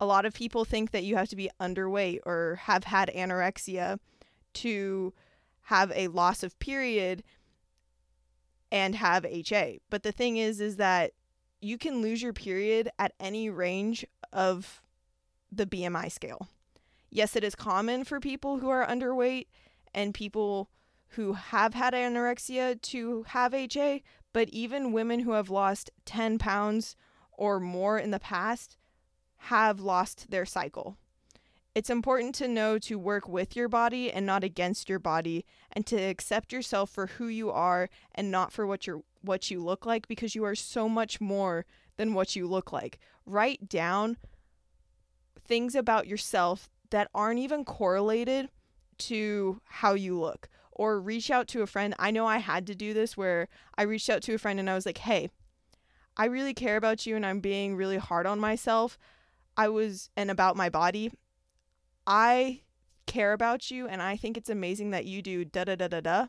A 0.00 0.06
lot 0.06 0.24
of 0.24 0.34
people 0.34 0.64
think 0.64 0.90
that 0.90 1.04
you 1.04 1.16
have 1.16 1.28
to 1.28 1.36
be 1.36 1.50
underweight 1.60 2.20
or 2.24 2.60
have 2.62 2.84
had 2.84 3.10
anorexia 3.14 3.98
to 4.54 5.12
have 5.62 5.92
a 5.94 6.08
loss 6.08 6.42
of 6.42 6.58
period 6.58 7.24
and 8.70 8.94
have 8.94 9.24
HA. 9.24 9.80
But 9.90 10.02
the 10.02 10.12
thing 10.12 10.36
is 10.36 10.60
is 10.60 10.76
that 10.76 11.12
you 11.60 11.78
can 11.78 12.02
lose 12.02 12.22
your 12.22 12.32
period 12.32 12.90
at 12.98 13.14
any 13.18 13.50
range 13.50 14.04
of 14.32 14.80
the 15.50 15.66
BMI 15.66 16.10
scale. 16.10 16.48
Yes, 17.10 17.36
it 17.36 17.44
is 17.44 17.54
common 17.54 18.04
for 18.04 18.20
people 18.20 18.58
who 18.58 18.68
are 18.68 18.86
underweight 18.86 19.46
and 19.94 20.12
people 20.12 20.68
who 21.12 21.32
have 21.32 21.74
had 21.74 21.94
anorexia 21.94 22.80
to 22.82 23.22
have 23.28 23.54
HA, 23.54 24.02
but 24.32 24.48
even 24.50 24.92
women 24.92 25.20
who 25.20 25.32
have 25.32 25.48
lost 25.48 25.90
10 26.04 26.38
pounds 26.38 26.96
or 27.32 27.58
more 27.58 27.98
in 27.98 28.10
the 28.10 28.20
past 28.20 28.76
have 29.42 29.80
lost 29.80 30.30
their 30.30 30.44
cycle. 30.44 30.96
It's 31.78 31.90
important 31.90 32.34
to 32.34 32.48
know 32.48 32.76
to 32.80 32.98
work 32.98 33.28
with 33.28 33.54
your 33.54 33.68
body 33.68 34.10
and 34.10 34.26
not 34.26 34.42
against 34.42 34.88
your 34.88 34.98
body 34.98 35.44
and 35.70 35.86
to 35.86 35.94
accept 35.96 36.52
yourself 36.52 36.90
for 36.90 37.06
who 37.06 37.28
you 37.28 37.52
are 37.52 37.88
and 38.16 38.32
not 38.32 38.52
for 38.52 38.66
what 38.66 38.84
you're 38.84 39.04
what 39.20 39.48
you 39.48 39.62
look 39.62 39.86
like 39.86 40.08
because 40.08 40.34
you 40.34 40.42
are 40.42 40.56
so 40.56 40.88
much 40.88 41.20
more 41.20 41.66
than 41.96 42.14
what 42.14 42.34
you 42.34 42.48
look 42.48 42.72
like. 42.72 42.98
Write 43.24 43.68
down 43.68 44.16
things 45.40 45.76
about 45.76 46.08
yourself 46.08 46.68
that 46.90 47.10
aren't 47.14 47.38
even 47.38 47.64
correlated 47.64 48.48
to 48.98 49.60
how 49.64 49.94
you 49.94 50.18
look 50.18 50.48
or 50.72 51.00
reach 51.00 51.30
out 51.30 51.46
to 51.46 51.62
a 51.62 51.66
friend. 51.68 51.94
I 51.96 52.10
know 52.10 52.26
I 52.26 52.38
had 52.38 52.66
to 52.66 52.74
do 52.74 52.92
this 52.92 53.16
where 53.16 53.46
I 53.76 53.82
reached 53.82 54.10
out 54.10 54.22
to 54.22 54.34
a 54.34 54.38
friend 54.38 54.58
and 54.58 54.68
I 54.68 54.74
was 54.74 54.84
like, 54.84 54.98
"Hey, 54.98 55.30
I 56.16 56.24
really 56.24 56.54
care 56.54 56.76
about 56.76 57.06
you 57.06 57.14
and 57.14 57.24
I'm 57.24 57.38
being 57.38 57.76
really 57.76 57.98
hard 57.98 58.26
on 58.26 58.40
myself. 58.40 58.98
I 59.56 59.68
was 59.68 60.10
and 60.16 60.28
about 60.28 60.56
my 60.56 60.68
body. 60.68 61.12
I 62.08 62.62
care 63.06 63.34
about 63.34 63.70
you 63.70 63.86
and 63.86 64.00
I 64.00 64.16
think 64.16 64.38
it's 64.38 64.48
amazing 64.48 64.90
that 64.92 65.04
you 65.04 65.20
do 65.20 65.44
da 65.44 65.64
da 65.64 65.76
da 65.76 65.88
da 65.88 66.00
da. 66.00 66.26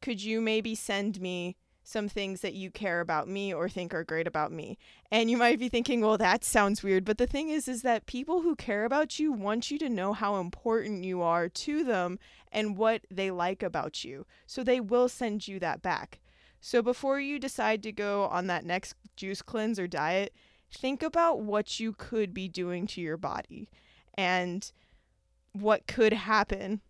Could 0.00 0.22
you 0.22 0.40
maybe 0.40 0.74
send 0.74 1.20
me 1.20 1.56
some 1.82 2.08
things 2.08 2.40
that 2.40 2.54
you 2.54 2.70
care 2.70 3.00
about 3.00 3.28
me 3.28 3.52
or 3.52 3.68
think 3.68 3.92
are 3.92 4.04
great 4.04 4.26
about 4.26 4.50
me. 4.50 4.78
And 5.12 5.30
you 5.30 5.36
might 5.36 5.58
be 5.58 5.68
thinking, 5.68 6.00
well, 6.00 6.16
that 6.16 6.42
sounds 6.42 6.82
weird, 6.82 7.04
but 7.04 7.18
the 7.18 7.26
thing 7.26 7.50
is 7.50 7.68
is 7.68 7.82
that 7.82 8.06
people 8.06 8.40
who 8.40 8.56
care 8.56 8.86
about 8.86 9.18
you 9.18 9.30
want 9.30 9.70
you 9.70 9.78
to 9.78 9.90
know 9.90 10.14
how 10.14 10.36
important 10.36 11.04
you 11.04 11.20
are 11.20 11.50
to 11.50 11.84
them 11.84 12.18
and 12.50 12.78
what 12.78 13.02
they 13.10 13.30
like 13.30 13.62
about 13.62 14.02
you. 14.02 14.24
So 14.46 14.64
they 14.64 14.80
will 14.80 15.08
send 15.10 15.46
you 15.46 15.60
that 15.60 15.82
back. 15.82 16.20
So 16.62 16.80
before 16.80 17.20
you 17.20 17.38
decide 17.38 17.82
to 17.82 17.92
go 17.92 18.24
on 18.24 18.46
that 18.46 18.64
next 18.64 18.94
juice 19.16 19.42
cleanse 19.42 19.78
or 19.78 19.86
diet, 19.86 20.32
think 20.72 21.02
about 21.02 21.42
what 21.42 21.78
you 21.78 21.92
could 21.92 22.32
be 22.32 22.48
doing 22.48 22.86
to 22.86 23.02
your 23.02 23.18
body 23.18 23.68
and 24.16 24.70
what 25.52 25.86
could 25.86 26.12
happen 26.12 26.80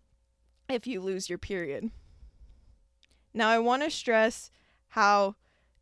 if 0.69 0.87
you 0.87 1.01
lose 1.01 1.29
your 1.29 1.39
period. 1.39 1.91
Now, 3.33 3.49
I 3.49 3.59
want 3.59 3.83
to 3.83 3.91
stress 3.91 4.51
how 4.89 5.35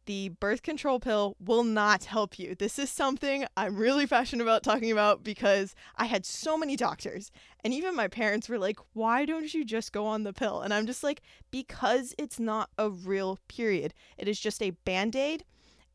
the 0.06 0.30
birth 0.30 0.62
control 0.62 0.98
pill 0.98 1.36
will 1.38 1.62
not 1.62 2.04
help 2.04 2.38
you. 2.38 2.54
This 2.54 2.78
is 2.78 2.90
something 2.90 3.46
I'm 3.56 3.76
really 3.76 4.06
passionate 4.06 4.42
about 4.42 4.64
talking 4.64 4.90
about 4.90 5.22
because 5.22 5.74
I 5.96 6.06
had 6.06 6.26
so 6.26 6.56
many 6.56 6.74
doctors 6.76 7.30
and 7.62 7.72
even 7.72 7.94
my 7.94 8.08
parents 8.08 8.48
were 8.48 8.58
like, 8.58 8.80
"Why 8.94 9.24
don't 9.24 9.54
you 9.54 9.64
just 9.64 9.92
go 9.92 10.06
on 10.06 10.24
the 10.24 10.32
pill?" 10.32 10.60
And 10.60 10.74
I'm 10.74 10.86
just 10.86 11.04
like, 11.04 11.22
"Because 11.52 12.14
it's 12.18 12.40
not 12.40 12.70
a 12.76 12.90
real 12.90 13.38
period. 13.46 13.94
It 14.18 14.26
is 14.26 14.40
just 14.40 14.60
a 14.60 14.70
band-aid 14.70 15.44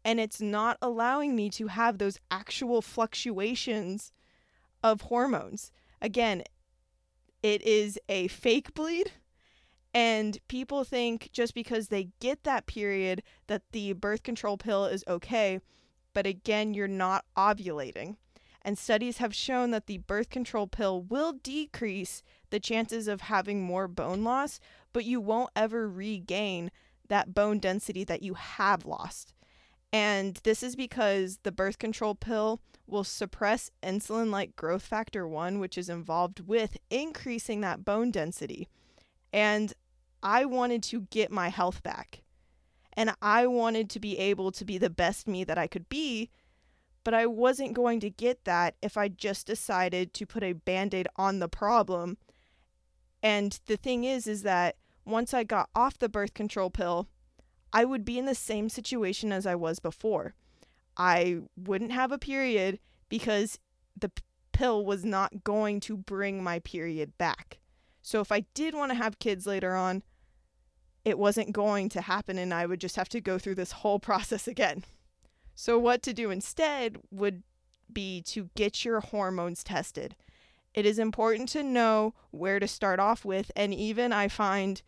and 0.05 0.21
it's 0.21 0.39
not 0.39 0.77
allowing 0.81 1.35
me 1.35 1.49
to 1.49 1.67
have 1.67 1.97
those 1.97 2.17
actual 2.31 2.81
fluctuations 2.81 4.13
of 4.91 5.01
hormones." 5.01 5.71
Again, 6.01 6.43
it 7.43 7.61
is 7.61 7.99
a 8.09 8.27
fake 8.27 8.73
bleed 8.73 9.11
and 9.93 10.37
people 10.47 10.83
think 10.83 11.29
just 11.31 11.55
because 11.55 11.87
they 11.87 12.09
get 12.19 12.43
that 12.43 12.67
period 12.67 13.23
that 13.47 13.63
the 13.71 13.93
birth 13.93 14.21
control 14.21 14.55
pill 14.55 14.85
is 14.85 15.03
okay. 15.07 15.59
But 16.13 16.27
again, 16.27 16.73
you're 16.73 16.87
not 16.87 17.25
ovulating. 17.35 18.17
And 18.61 18.77
studies 18.77 19.17
have 19.17 19.33
shown 19.33 19.71
that 19.71 19.87
the 19.87 19.99
birth 19.99 20.29
control 20.29 20.67
pill 20.67 21.01
will 21.01 21.33
decrease 21.33 22.21
the 22.49 22.59
chances 22.59 23.07
of 23.07 23.21
having 23.21 23.63
more 23.63 23.87
bone 23.87 24.23
loss, 24.23 24.59
but 24.93 25.05
you 25.05 25.21
won't 25.21 25.51
ever 25.55 25.89
regain 25.89 26.69
that 27.07 27.33
bone 27.33 27.59
density 27.59 28.03
that 28.03 28.21
you 28.21 28.33
have 28.33 28.85
lost. 28.85 29.33
And 29.93 30.39
this 30.43 30.63
is 30.63 30.75
because 30.75 31.39
the 31.43 31.51
birth 31.51 31.79
control 31.79 32.15
pill 32.15 32.61
will 32.85 33.03
suppress 33.03 33.69
insulin 33.83 34.31
like 34.31 34.55
growth 34.55 34.83
factor 34.83 35.27
1, 35.27 35.59
which 35.59 35.77
is 35.77 35.89
involved 35.89 36.41
with 36.41 36.77
increasing 36.89 37.61
that 37.61 37.83
bone 37.83 38.11
density. 38.11 38.67
And 39.33 39.73
I 40.23 40.45
wanted 40.45 40.83
to 40.83 41.01
get 41.09 41.31
my 41.31 41.49
health 41.49 41.83
back. 41.83 42.23
And 42.93 43.13
I 43.21 43.45
wanted 43.45 43.89
to 43.91 43.99
be 43.99 44.17
able 44.17 44.51
to 44.53 44.65
be 44.65 44.77
the 44.77 44.89
best 44.89 45.27
me 45.27 45.43
that 45.43 45.57
I 45.57 45.67
could 45.67 45.87
be, 45.87 46.29
but 47.03 47.13
I 47.13 47.27
wasn't 47.27 47.73
going 47.73 47.99
to 47.99 48.09
get 48.09 48.43
that 48.45 48.75
if 48.81 48.97
I 48.97 49.07
just 49.07 49.47
decided 49.47 50.13
to 50.15 50.25
put 50.25 50.43
a 50.43 50.53
band-aid 50.53 51.07
on 51.15 51.39
the 51.39 51.47
problem. 51.47 52.17
And 53.21 53.59
the 53.67 53.77
thing 53.77 54.03
is 54.03 54.27
is 54.27 54.43
that 54.43 54.77
once 55.05 55.33
I 55.33 55.43
got 55.43 55.69
off 55.75 55.99
the 55.99 56.09
birth 56.09 56.33
control 56.33 56.69
pill, 56.69 57.07
I 57.77 57.85
would 57.85 58.03
be 58.03 58.17
in 58.17 58.25
the 58.25 58.33
same 58.33 58.69
situation 58.69 59.31
as 59.31 59.45
I 59.45 59.53
was 59.53 59.77
before. 59.77 60.33
I 60.97 61.41
wouldn't 61.55 61.91
have 61.91 62.11
a 62.11 62.17
period 62.17 62.79
because 63.07 63.59
the 63.95 64.09
p- 64.09 64.23
pill 64.51 64.83
was 64.83 65.05
not 65.05 65.43
going 65.43 65.79
to 65.81 65.95
bring 65.95 66.43
my 66.43 66.57
period 66.57 67.15
back. 67.19 67.59
So 68.01 68.19
if 68.19 68.31
I 68.31 68.45
did 68.55 68.73
want 68.73 68.91
to 68.91 68.97
have 68.97 69.19
kids 69.19 69.45
later 69.45 69.75
on, 69.75 70.01
it 71.05 71.19
wasn't 71.19 71.51
going 71.51 71.87
to 71.89 72.01
happen 72.01 72.39
and 72.39 72.51
I 72.51 72.65
would 72.65 72.81
just 72.81 72.95
have 72.95 73.09
to 73.09 73.21
go 73.21 73.37
through 73.37 73.53
this 73.53 73.73
whole 73.73 73.99
process 74.09 74.47
again. 74.47 74.83
So, 75.53 75.77
what 75.77 76.01
to 76.01 76.15
do 76.15 76.31
instead 76.31 76.97
would 77.11 77.43
be 77.93 78.23
to 78.23 78.49
get 78.55 78.85
your 78.85 79.01
hormones 79.01 79.63
tested. 79.63 80.15
It 80.73 80.87
is 80.87 80.97
important 80.97 81.47
to 81.49 81.61
know 81.61 82.15
where 82.31 82.59
to 82.59 82.67
start 82.67 82.99
off 82.99 83.23
with. 83.23 83.51
And 83.55 83.71
even 83.71 84.11
I 84.11 84.29
find 84.29 84.81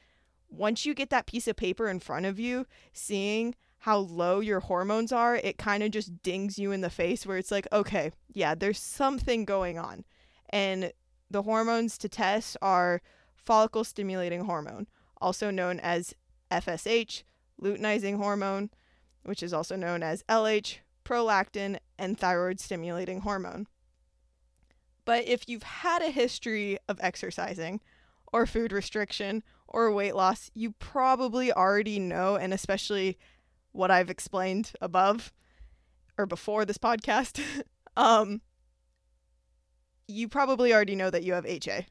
once 0.50 0.86
you 0.86 0.94
get 0.94 1.10
that 1.10 1.28
piece 1.28 1.48
of 1.48 1.56
paper 1.56 1.88
in 1.88 2.00
front 2.00 2.26
of 2.26 2.40
you, 2.40 2.66
seeing 2.94 3.56
how 3.80 3.98
low 3.98 4.40
your 4.40 4.60
hormones 4.60 5.12
are, 5.12 5.36
it 5.38 5.58
kind 5.58 5.84
of 5.84 5.92
just 5.92 6.22
dings 6.22 6.60
you 6.60 6.72
in 6.72 6.82
the 6.82 6.90
face 6.90 7.26
where 7.26 7.38
it's 7.38 7.52
like, 7.52 7.68
okay, 7.72 8.12
yeah, 8.34 8.54
there's 8.56 8.80
something 8.80 9.46
going 9.46 9.78
on. 9.78 10.04
And 10.50 10.92
the 11.30 11.44
hormones 11.44 11.98
to 12.00 12.10
test 12.10 12.58
are 12.62 13.02
follicle 13.36 13.84
stimulating 13.84 14.46
hormone, 14.46 14.88
also 15.22 15.50
known 15.50 15.80
as 15.80 16.14
FSH, 16.52 17.24
luteinizing 17.62 18.18
hormone, 18.18 18.70
which 19.24 19.44
is 19.44 19.54
also 19.54 19.76
known 19.76 20.04
as 20.04 20.24
LH, 20.24 20.80
prolactin, 21.06 21.78
and 21.98 22.18
thyroid 22.18 22.60
stimulating 22.60 23.22
hormone. 23.22 23.68
But 25.06 25.28
if 25.28 25.48
you've 25.48 25.64
had 25.64 26.02
a 26.02 26.12
history 26.12 26.78
of 26.88 27.00
exercising, 27.02 27.82
or 28.32 28.46
food 28.46 28.72
restriction, 28.72 29.44
or 29.68 29.92
weight 29.92 30.16
loss, 30.16 30.50
you 30.54 30.72
probably 30.72 31.54
already 31.54 32.00
know, 32.00 32.36
and 32.36 32.54
especially 32.54 33.18
what 33.72 33.92
I've 33.92 34.10
explained 34.10 34.72
above 34.82 35.32
or 36.18 36.26
before 36.26 36.66
this 36.66 36.78
podcast, 36.78 37.42
um, 37.98 38.42
you 40.08 40.28
probably 40.28 40.74
already 40.74 40.96
know 40.96 41.10
that 41.10 41.24
you 41.24 41.34
have 41.34 41.46
HA. 41.46 41.86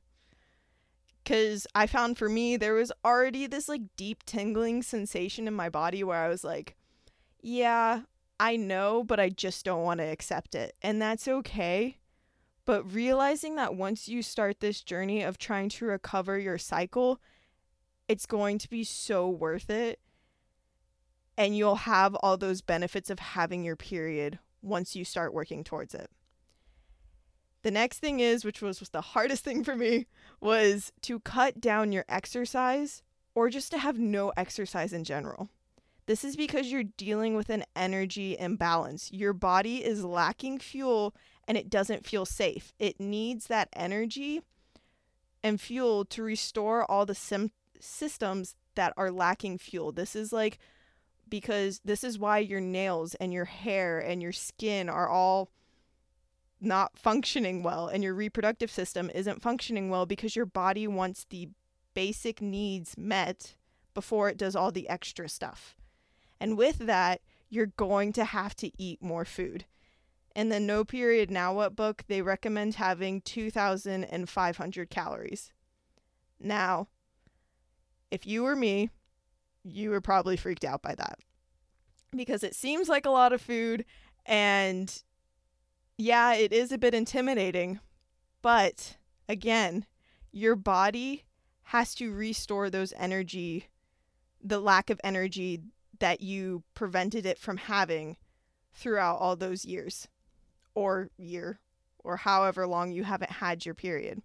Because 1.22 1.66
I 1.74 1.86
found 1.86 2.18
for 2.18 2.28
me, 2.28 2.56
there 2.56 2.74
was 2.74 2.92
already 3.04 3.46
this 3.46 3.68
like 3.68 3.82
deep 3.96 4.24
tingling 4.24 4.82
sensation 4.82 5.46
in 5.46 5.54
my 5.54 5.68
body 5.68 6.02
where 6.02 6.18
I 6.18 6.28
was 6.28 6.42
like, 6.42 6.74
yeah, 7.40 8.02
I 8.40 8.56
know, 8.56 9.04
but 9.04 9.20
I 9.20 9.28
just 9.28 9.64
don't 9.64 9.82
want 9.82 9.98
to 9.98 10.04
accept 10.04 10.54
it. 10.54 10.74
And 10.82 11.00
that's 11.00 11.28
okay. 11.28 11.98
But 12.68 12.92
realizing 12.92 13.54
that 13.54 13.76
once 13.76 14.08
you 14.08 14.22
start 14.22 14.60
this 14.60 14.82
journey 14.82 15.22
of 15.22 15.38
trying 15.38 15.70
to 15.70 15.86
recover 15.86 16.38
your 16.38 16.58
cycle, 16.58 17.18
it's 18.08 18.26
going 18.26 18.58
to 18.58 18.68
be 18.68 18.84
so 18.84 19.26
worth 19.26 19.70
it. 19.70 20.00
and 21.38 21.56
you'll 21.56 21.76
have 21.76 22.14
all 22.16 22.36
those 22.36 22.60
benefits 22.60 23.08
of 23.08 23.20
having 23.20 23.64
your 23.64 23.74
period 23.74 24.38
once 24.60 24.94
you 24.94 25.02
start 25.02 25.32
working 25.32 25.64
towards 25.64 25.94
it. 25.94 26.10
The 27.62 27.70
next 27.70 28.00
thing 28.00 28.20
is, 28.20 28.44
which 28.44 28.60
was, 28.60 28.80
was 28.80 28.90
the 28.90 29.00
hardest 29.00 29.44
thing 29.46 29.64
for 29.64 29.74
me, 29.74 30.06
was 30.38 30.92
to 31.02 31.20
cut 31.20 31.62
down 31.62 31.90
your 31.90 32.04
exercise 32.06 33.02
or 33.34 33.48
just 33.48 33.70
to 33.70 33.78
have 33.78 33.98
no 33.98 34.30
exercise 34.36 34.92
in 34.92 35.04
general. 35.04 35.48
This 36.04 36.22
is 36.22 36.36
because 36.36 36.70
you're 36.70 36.84
dealing 36.84 37.34
with 37.34 37.48
an 37.48 37.64
energy 37.74 38.36
imbalance. 38.38 39.10
Your 39.10 39.32
body 39.32 39.82
is 39.82 40.04
lacking 40.04 40.58
fuel 40.58 41.14
and 41.48 41.56
it 41.56 41.70
doesn't 41.70 42.06
feel 42.06 42.26
safe. 42.26 42.74
It 42.78 43.00
needs 43.00 43.46
that 43.46 43.70
energy 43.72 44.42
and 45.42 45.58
fuel 45.58 46.04
to 46.04 46.22
restore 46.22 46.88
all 46.90 47.06
the 47.06 47.14
sim- 47.14 47.52
systems 47.80 48.54
that 48.74 48.92
are 48.98 49.10
lacking 49.10 49.56
fuel. 49.58 49.90
This 49.90 50.14
is 50.14 50.32
like 50.32 50.58
because 51.28 51.80
this 51.84 52.04
is 52.04 52.18
why 52.18 52.38
your 52.38 52.60
nails 52.60 53.14
and 53.14 53.32
your 53.32 53.46
hair 53.46 53.98
and 53.98 54.22
your 54.22 54.32
skin 54.32 54.88
are 54.88 55.08
all 55.08 55.50
not 56.60 56.98
functioning 56.98 57.62
well 57.62 57.86
and 57.86 58.02
your 58.02 58.14
reproductive 58.14 58.70
system 58.70 59.10
isn't 59.14 59.42
functioning 59.42 59.90
well 59.90 60.06
because 60.06 60.36
your 60.36 60.46
body 60.46 60.86
wants 60.86 61.24
the 61.30 61.48
basic 61.94 62.42
needs 62.42 62.94
met 62.98 63.54
before 63.94 64.28
it 64.28 64.36
does 64.36 64.54
all 64.54 64.70
the 64.70 64.88
extra 64.88 65.28
stuff. 65.28 65.76
And 66.40 66.58
with 66.58 66.78
that, 66.78 67.20
you're 67.48 67.66
going 67.66 68.12
to 68.12 68.24
have 68.24 68.54
to 68.56 68.70
eat 68.80 69.02
more 69.02 69.24
food. 69.24 69.64
In 70.38 70.50
the 70.50 70.60
No 70.60 70.84
Period 70.84 71.32
Now 71.32 71.52
What 71.52 71.74
book, 71.74 72.04
they 72.06 72.22
recommend 72.22 72.76
having 72.76 73.22
2,500 73.22 74.88
calories. 74.88 75.52
Now, 76.38 76.86
if 78.12 78.24
you 78.24 78.44
were 78.44 78.54
me, 78.54 78.90
you 79.64 79.90
were 79.90 80.00
probably 80.00 80.36
freaked 80.36 80.64
out 80.64 80.80
by 80.80 80.94
that 80.94 81.18
because 82.12 82.44
it 82.44 82.54
seems 82.54 82.88
like 82.88 83.04
a 83.04 83.10
lot 83.10 83.32
of 83.32 83.40
food 83.40 83.84
and 84.26 85.02
yeah, 85.96 86.34
it 86.34 86.52
is 86.52 86.70
a 86.70 86.78
bit 86.78 86.94
intimidating, 86.94 87.80
but 88.40 88.96
again, 89.28 89.86
your 90.30 90.54
body 90.54 91.24
has 91.62 91.96
to 91.96 92.14
restore 92.14 92.70
those 92.70 92.92
energy, 92.96 93.66
the 94.40 94.60
lack 94.60 94.88
of 94.88 95.00
energy 95.02 95.62
that 95.98 96.20
you 96.20 96.62
prevented 96.74 97.26
it 97.26 97.40
from 97.40 97.56
having 97.56 98.16
throughout 98.72 99.16
all 99.16 99.34
those 99.34 99.64
years 99.64 100.06
or 100.78 101.10
year 101.16 101.58
or 102.04 102.16
however 102.18 102.64
long 102.64 102.92
you 102.92 103.02
haven't 103.02 103.32
had 103.32 103.66
your 103.66 103.74
period. 103.74 104.22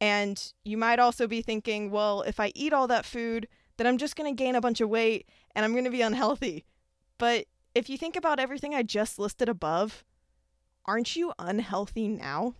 And 0.00 0.52
you 0.64 0.76
might 0.76 0.98
also 0.98 1.28
be 1.28 1.42
thinking, 1.42 1.92
well, 1.92 2.22
if 2.22 2.40
I 2.40 2.50
eat 2.56 2.72
all 2.72 2.88
that 2.88 3.06
food, 3.06 3.46
then 3.76 3.86
I'm 3.86 3.98
just 3.98 4.16
going 4.16 4.34
to 4.34 4.42
gain 4.42 4.56
a 4.56 4.60
bunch 4.60 4.80
of 4.80 4.88
weight 4.88 5.28
and 5.54 5.64
I'm 5.64 5.72
going 5.72 5.84
to 5.84 5.90
be 5.90 6.02
unhealthy. 6.02 6.64
But 7.18 7.46
if 7.72 7.88
you 7.88 7.96
think 7.96 8.16
about 8.16 8.40
everything 8.40 8.74
I 8.74 8.82
just 8.82 9.16
listed 9.16 9.48
above, 9.48 10.04
aren't 10.86 11.14
you 11.14 11.32
unhealthy 11.38 12.08
now? 12.08 12.54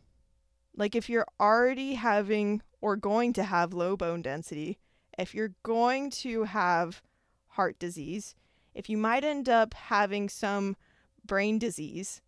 Like, 0.76 0.94
if 0.94 1.10
you're 1.10 1.26
already 1.40 1.94
having 1.94 2.62
or 2.80 2.94
going 2.94 3.32
to 3.32 3.42
have 3.42 3.74
low 3.74 3.96
bone 3.96 4.22
density, 4.22 4.78
if 5.18 5.34
you're 5.34 5.54
going 5.64 6.10
to 6.10 6.44
have 6.44 7.02
heart 7.48 7.76
disease, 7.80 8.36
if 8.72 8.88
you 8.88 8.96
might 8.96 9.24
end 9.24 9.48
up 9.48 9.74
having 9.74 10.28
some 10.28 10.76
brain 11.24 11.58
disease, 11.58 12.20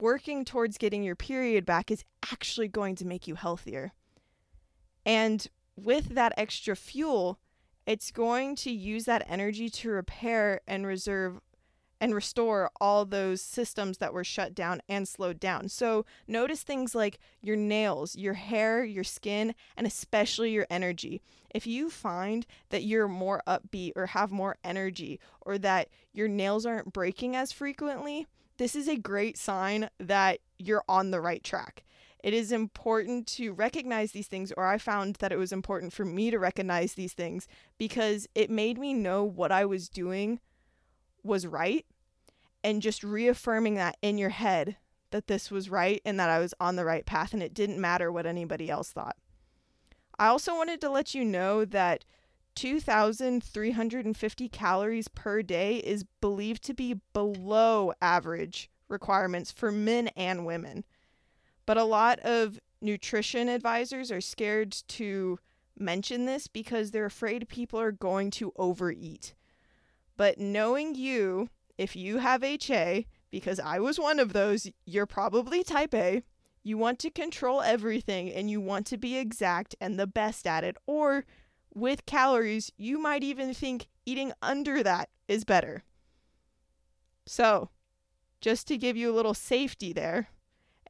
working 0.00 0.44
towards 0.44 0.78
getting 0.78 1.02
your 1.02 1.16
period 1.16 1.64
back 1.64 1.90
is 1.90 2.04
actually 2.30 2.68
going 2.68 2.94
to 2.96 3.06
make 3.06 3.26
you 3.26 3.34
healthier. 3.34 3.92
And 5.04 5.46
with 5.76 6.10
that 6.10 6.32
extra 6.36 6.74
fuel, 6.74 7.38
it's 7.86 8.10
going 8.10 8.56
to 8.56 8.70
use 8.70 9.04
that 9.04 9.24
energy 9.28 9.70
to 9.70 9.90
repair 9.90 10.60
and 10.66 10.86
reserve 10.86 11.40
and 12.00 12.14
restore 12.14 12.70
all 12.80 13.04
those 13.04 13.40
systems 13.40 13.98
that 13.98 14.12
were 14.12 14.24
shut 14.24 14.54
down 14.54 14.80
and 14.88 15.08
slowed 15.08 15.40
down. 15.40 15.68
So 15.68 16.04
notice 16.26 16.62
things 16.62 16.94
like 16.94 17.18
your 17.40 17.56
nails, 17.56 18.16
your 18.16 18.34
hair, 18.34 18.84
your 18.84 19.04
skin, 19.04 19.54
and 19.76 19.86
especially 19.86 20.50
your 20.50 20.66
energy. 20.68 21.22
If 21.54 21.66
you 21.66 21.88
find 21.88 22.46
that 22.70 22.84
you're 22.84 23.08
more 23.08 23.42
upbeat 23.46 23.92
or 23.96 24.06
have 24.06 24.30
more 24.30 24.56
energy 24.62 25.20
or 25.40 25.58
that 25.58 25.88
your 26.12 26.28
nails 26.28 26.66
aren't 26.66 26.92
breaking 26.92 27.34
as 27.34 27.52
frequently, 27.52 28.26
this 28.58 28.74
is 28.74 28.88
a 28.88 28.96
great 28.96 29.38
sign 29.38 29.88
that 29.98 30.40
you're 30.58 30.84
on 30.88 31.10
the 31.10 31.20
right 31.20 31.42
track 31.42 31.82
it 32.26 32.34
is 32.34 32.50
important 32.50 33.28
to 33.28 33.52
recognize 33.52 34.10
these 34.10 34.26
things, 34.26 34.52
or 34.56 34.66
I 34.66 34.78
found 34.78 35.14
that 35.20 35.30
it 35.30 35.38
was 35.38 35.52
important 35.52 35.92
for 35.92 36.04
me 36.04 36.32
to 36.32 36.40
recognize 36.40 36.94
these 36.94 37.12
things 37.12 37.46
because 37.78 38.26
it 38.34 38.50
made 38.50 38.78
me 38.78 38.94
know 38.94 39.22
what 39.22 39.52
I 39.52 39.64
was 39.64 39.88
doing 39.88 40.40
was 41.26 41.46
right. 41.46 41.84
And 42.64 42.82
just 42.82 43.04
reaffirming 43.04 43.74
that 43.74 43.96
in 44.02 44.18
your 44.18 44.30
head 44.30 44.76
that 45.10 45.28
this 45.28 45.50
was 45.50 45.70
right 45.70 46.02
and 46.04 46.18
that 46.18 46.28
I 46.28 46.38
was 46.40 46.52
on 46.58 46.76
the 46.76 46.84
right 46.84 47.06
path, 47.06 47.32
and 47.32 47.42
it 47.42 47.54
didn't 47.54 47.80
matter 47.80 48.10
what 48.10 48.26
anybody 48.26 48.68
else 48.68 48.90
thought. 48.90 49.16
I 50.18 50.26
also 50.26 50.54
wanted 50.56 50.80
to 50.80 50.90
let 50.90 51.14
you 51.14 51.24
know 51.24 51.64
that 51.64 52.04
2,350 52.56 54.48
calories 54.48 55.08
per 55.08 55.42
day 55.42 55.76
is 55.76 56.04
believed 56.20 56.64
to 56.64 56.74
be 56.74 57.00
below 57.12 57.92
average 58.00 58.70
requirements 58.88 59.52
for 59.52 59.70
men 59.70 60.08
and 60.16 60.46
women. 60.46 60.84
But 61.66 61.76
a 61.76 61.84
lot 61.84 62.18
of 62.20 62.58
nutrition 62.80 63.48
advisors 63.48 64.10
are 64.10 64.20
scared 64.20 64.72
to 64.88 65.38
mention 65.78 66.24
this 66.24 66.48
because 66.48 66.90
they're 66.90 67.04
afraid 67.04 67.48
people 67.48 67.78
are 67.78 67.92
going 67.92 68.30
to 68.32 68.52
overeat. 68.56 69.34
But 70.16 70.38
knowing 70.38 70.94
you, 70.94 71.50
if 71.78 71.94
you 71.94 72.18
have 72.18 72.42
HA, 72.42 73.06
because 73.30 73.60
I 73.60 73.78
was 73.78 73.98
one 73.98 74.18
of 74.18 74.32
those, 74.32 74.70
you're 74.84 75.06
probably 75.06 75.62
type 75.62 75.94
A. 75.94 76.22
You 76.62 76.78
want 76.78 76.98
to 77.00 77.10
control 77.10 77.62
everything 77.62 78.32
and 78.32 78.50
you 78.50 78.60
want 78.60 78.86
to 78.86 78.96
be 78.96 79.16
exact 79.16 79.74
and 79.80 79.98
the 79.98 80.06
best 80.06 80.46
at 80.46 80.64
it. 80.64 80.76
Or 80.86 81.24
with 81.74 82.06
calories, 82.06 82.72
you 82.76 82.98
might 82.98 83.22
even 83.22 83.52
think 83.52 83.88
eating 84.04 84.32
under 84.42 84.82
that 84.82 85.10
is 85.28 85.44
better. 85.44 85.84
So, 87.26 87.70
just 88.40 88.66
to 88.68 88.78
give 88.78 88.96
you 88.96 89.12
a 89.12 89.14
little 89.14 89.34
safety 89.34 89.92
there, 89.92 90.28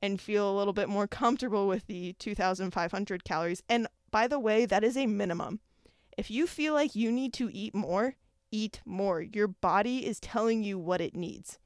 and 0.02 0.20
feel 0.20 0.50
a 0.50 0.56
little 0.56 0.72
bit 0.72 0.88
more 0.88 1.06
comfortable 1.06 1.66
with 1.66 1.86
the 1.86 2.14
2,500 2.14 3.24
calories. 3.24 3.62
And 3.68 3.86
by 4.10 4.28
the 4.28 4.38
way, 4.38 4.66
that 4.66 4.84
is 4.84 4.96
a 4.96 5.06
minimum. 5.06 5.60
If 6.16 6.30
you 6.30 6.46
feel 6.46 6.74
like 6.74 6.94
you 6.94 7.12
need 7.12 7.32
to 7.34 7.50
eat 7.52 7.74
more, 7.74 8.14
eat 8.50 8.80
more. 8.84 9.20
Your 9.20 9.48
body 9.48 10.06
is 10.06 10.20
telling 10.20 10.62
you 10.62 10.78
what 10.78 11.00
it 11.00 11.14
needs. 11.14 11.58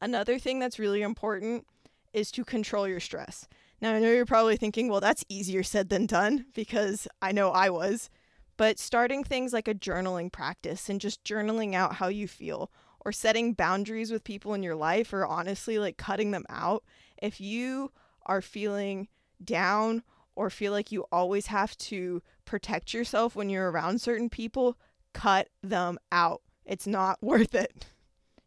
Another 0.00 0.38
thing 0.38 0.58
that's 0.58 0.78
really 0.78 1.02
important 1.02 1.66
is 2.12 2.30
to 2.32 2.44
control 2.44 2.86
your 2.86 3.00
stress. 3.00 3.48
Now, 3.80 3.94
I 3.94 3.98
know 3.98 4.12
you're 4.12 4.26
probably 4.26 4.56
thinking, 4.56 4.88
well, 4.88 5.00
that's 5.00 5.24
easier 5.28 5.62
said 5.62 5.88
than 5.88 6.06
done 6.06 6.46
because 6.54 7.08
I 7.20 7.32
know 7.32 7.50
I 7.50 7.70
was. 7.70 8.08
But 8.56 8.78
starting 8.78 9.24
things 9.24 9.52
like 9.52 9.66
a 9.66 9.74
journaling 9.74 10.30
practice 10.30 10.88
and 10.88 11.00
just 11.00 11.24
journaling 11.24 11.74
out 11.74 11.96
how 11.96 12.08
you 12.08 12.28
feel, 12.28 12.70
or 13.04 13.12
setting 13.12 13.52
boundaries 13.52 14.10
with 14.10 14.24
people 14.24 14.54
in 14.54 14.62
your 14.62 14.76
life 14.76 15.12
or 15.12 15.26
honestly 15.26 15.78
like 15.78 15.96
cutting 15.96 16.30
them 16.30 16.44
out, 16.48 16.84
if 17.20 17.40
you 17.40 17.90
are 18.26 18.40
feeling 18.40 19.08
down 19.42 20.02
or 20.36 20.50
feel 20.50 20.72
like 20.72 20.92
you 20.92 21.04
always 21.12 21.46
have 21.46 21.76
to 21.76 22.22
protect 22.44 22.94
yourself 22.94 23.36
when 23.36 23.50
you're 23.50 23.70
around 23.70 24.00
certain 24.00 24.30
people, 24.30 24.78
cut 25.14 25.48
them 25.62 25.98
out. 26.12 26.42
It's 26.66 26.86
not 26.86 27.18
worth 27.22 27.54
it. 27.54 27.86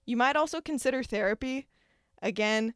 You 0.06 0.18
might 0.18 0.36
also 0.36 0.62
consider 0.62 1.04
therapy. 1.04 1.68
Again, 2.22 2.74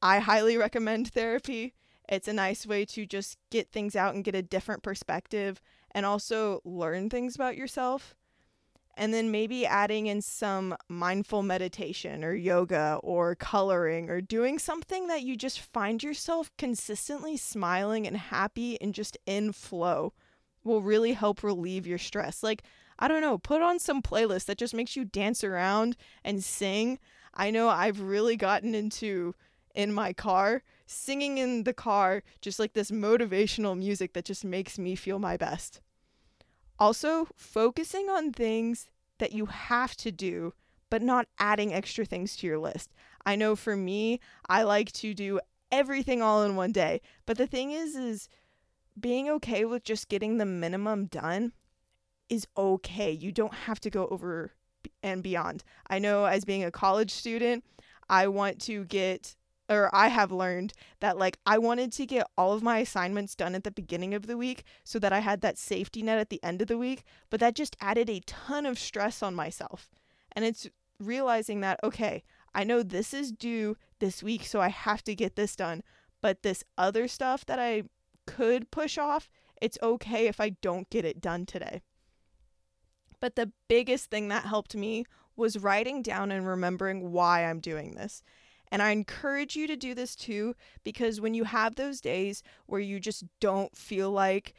I 0.00 0.18
highly 0.18 0.56
recommend 0.56 1.08
therapy. 1.08 1.74
It's 2.08 2.28
a 2.28 2.32
nice 2.32 2.66
way 2.66 2.84
to 2.86 3.06
just 3.06 3.38
get 3.50 3.70
things 3.70 3.94
out 3.94 4.14
and 4.14 4.24
get 4.24 4.34
a 4.34 4.42
different 4.42 4.82
perspective 4.82 5.60
and 5.92 6.04
also 6.04 6.60
learn 6.64 7.10
things 7.10 7.34
about 7.34 7.56
yourself 7.56 8.14
and 8.94 9.12
then 9.14 9.30
maybe 9.30 9.64
adding 9.64 10.06
in 10.06 10.20
some 10.20 10.76
mindful 10.88 11.42
meditation 11.42 12.22
or 12.22 12.34
yoga 12.34 12.98
or 13.02 13.34
coloring 13.34 14.10
or 14.10 14.20
doing 14.20 14.58
something 14.58 15.06
that 15.06 15.22
you 15.22 15.36
just 15.36 15.60
find 15.60 16.02
yourself 16.02 16.50
consistently 16.58 17.36
smiling 17.36 18.06
and 18.06 18.16
happy 18.16 18.80
and 18.80 18.94
just 18.94 19.16
in 19.24 19.52
flow 19.52 20.12
will 20.62 20.82
really 20.82 21.12
help 21.12 21.42
relieve 21.42 21.86
your 21.86 21.98
stress. 21.98 22.42
Like, 22.42 22.62
I 23.02 23.08
don't 23.08 23.20
know, 23.20 23.36
put 23.36 23.62
on 23.62 23.80
some 23.80 24.00
playlist 24.00 24.44
that 24.44 24.58
just 24.58 24.74
makes 24.74 24.94
you 24.94 25.04
dance 25.04 25.42
around 25.42 25.96
and 26.22 26.44
sing. 26.44 27.00
I 27.34 27.50
know 27.50 27.68
I've 27.68 28.00
really 28.00 28.36
gotten 28.36 28.76
into 28.76 29.34
in 29.74 29.92
my 29.92 30.12
car, 30.12 30.62
singing 30.86 31.38
in 31.38 31.64
the 31.64 31.72
car, 31.72 32.22
just 32.40 32.60
like 32.60 32.74
this 32.74 32.92
motivational 32.92 33.76
music 33.76 34.12
that 34.12 34.24
just 34.24 34.44
makes 34.44 34.78
me 34.78 34.94
feel 34.94 35.18
my 35.18 35.36
best. 35.36 35.80
Also, 36.78 37.26
focusing 37.36 38.08
on 38.08 38.30
things 38.30 38.86
that 39.18 39.32
you 39.32 39.46
have 39.46 39.96
to 39.96 40.12
do, 40.12 40.52
but 40.88 41.02
not 41.02 41.26
adding 41.40 41.74
extra 41.74 42.04
things 42.04 42.36
to 42.36 42.46
your 42.46 42.60
list. 42.60 42.94
I 43.26 43.34
know 43.34 43.56
for 43.56 43.74
me, 43.74 44.20
I 44.48 44.62
like 44.62 44.92
to 44.92 45.12
do 45.12 45.40
everything 45.72 46.22
all 46.22 46.44
in 46.44 46.54
one 46.54 46.70
day. 46.70 47.00
But 47.26 47.36
the 47.36 47.48
thing 47.48 47.72
is 47.72 47.96
is 47.96 48.28
being 49.00 49.28
okay 49.28 49.64
with 49.64 49.82
just 49.82 50.08
getting 50.08 50.38
the 50.38 50.46
minimum 50.46 51.06
done 51.06 51.52
is 52.28 52.46
okay. 52.56 53.10
You 53.10 53.32
don't 53.32 53.54
have 53.54 53.80
to 53.80 53.90
go 53.90 54.06
over 54.08 54.52
and 55.02 55.22
beyond. 55.22 55.64
I 55.88 55.98
know 55.98 56.24
as 56.24 56.44
being 56.44 56.64
a 56.64 56.70
college 56.70 57.10
student, 57.10 57.64
I 58.08 58.28
want 58.28 58.60
to 58.62 58.84
get 58.84 59.36
or 59.68 59.88
I 59.94 60.08
have 60.08 60.30
learned 60.30 60.74
that 61.00 61.16
like 61.16 61.38
I 61.46 61.58
wanted 61.58 61.92
to 61.92 62.06
get 62.06 62.26
all 62.36 62.52
of 62.52 62.62
my 62.62 62.78
assignments 62.78 63.34
done 63.34 63.54
at 63.54 63.64
the 63.64 63.70
beginning 63.70 64.12
of 64.12 64.26
the 64.26 64.36
week 64.36 64.64
so 64.84 64.98
that 64.98 65.12
I 65.12 65.20
had 65.20 65.40
that 65.40 65.56
safety 65.56 66.02
net 66.02 66.18
at 66.18 66.30
the 66.30 66.42
end 66.42 66.60
of 66.60 66.68
the 66.68 66.78
week, 66.78 67.04
but 67.30 67.40
that 67.40 67.54
just 67.54 67.76
added 67.80 68.10
a 68.10 68.20
ton 68.20 68.66
of 68.66 68.78
stress 68.78 69.22
on 69.22 69.34
myself. 69.34 69.88
And 70.32 70.44
it's 70.44 70.68
realizing 70.98 71.60
that 71.60 71.80
okay, 71.82 72.22
I 72.54 72.64
know 72.64 72.82
this 72.82 73.14
is 73.14 73.32
due 73.32 73.76
this 73.98 74.22
week, 74.22 74.44
so 74.44 74.60
I 74.60 74.68
have 74.68 75.02
to 75.04 75.14
get 75.14 75.36
this 75.36 75.56
done, 75.56 75.82
but 76.20 76.42
this 76.42 76.64
other 76.76 77.08
stuff 77.08 77.46
that 77.46 77.58
I 77.58 77.84
could 78.26 78.70
push 78.70 78.98
off, 78.98 79.30
it's 79.60 79.78
okay 79.82 80.26
if 80.26 80.40
I 80.40 80.50
don't 80.50 80.90
get 80.90 81.04
it 81.04 81.20
done 81.20 81.46
today. 81.46 81.82
But 83.22 83.36
the 83.36 83.52
biggest 83.68 84.10
thing 84.10 84.28
that 84.28 84.46
helped 84.46 84.74
me 84.74 85.06
was 85.36 85.56
writing 85.56 86.02
down 86.02 86.32
and 86.32 86.44
remembering 86.44 87.12
why 87.12 87.46
I'm 87.46 87.60
doing 87.60 87.94
this. 87.94 88.24
And 88.70 88.82
I 88.82 88.90
encourage 88.90 89.54
you 89.54 89.68
to 89.68 89.76
do 89.76 89.94
this 89.94 90.16
too, 90.16 90.56
because 90.82 91.20
when 91.20 91.32
you 91.32 91.44
have 91.44 91.76
those 91.76 92.00
days 92.00 92.42
where 92.66 92.80
you 92.80 92.98
just 92.98 93.22
don't 93.38 93.76
feel 93.76 94.10
like 94.10 94.54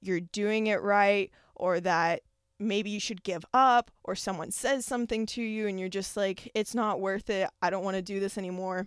you're 0.00 0.20
doing 0.20 0.68
it 0.68 0.82
right, 0.82 1.32
or 1.56 1.80
that 1.80 2.22
maybe 2.60 2.90
you 2.90 3.00
should 3.00 3.24
give 3.24 3.44
up, 3.52 3.90
or 4.04 4.14
someone 4.14 4.52
says 4.52 4.86
something 4.86 5.26
to 5.26 5.42
you 5.42 5.66
and 5.66 5.80
you're 5.80 5.88
just 5.88 6.16
like, 6.16 6.48
it's 6.54 6.76
not 6.76 7.00
worth 7.00 7.28
it, 7.28 7.50
I 7.60 7.70
don't 7.70 7.84
want 7.84 7.96
to 7.96 8.02
do 8.02 8.20
this 8.20 8.38
anymore, 8.38 8.86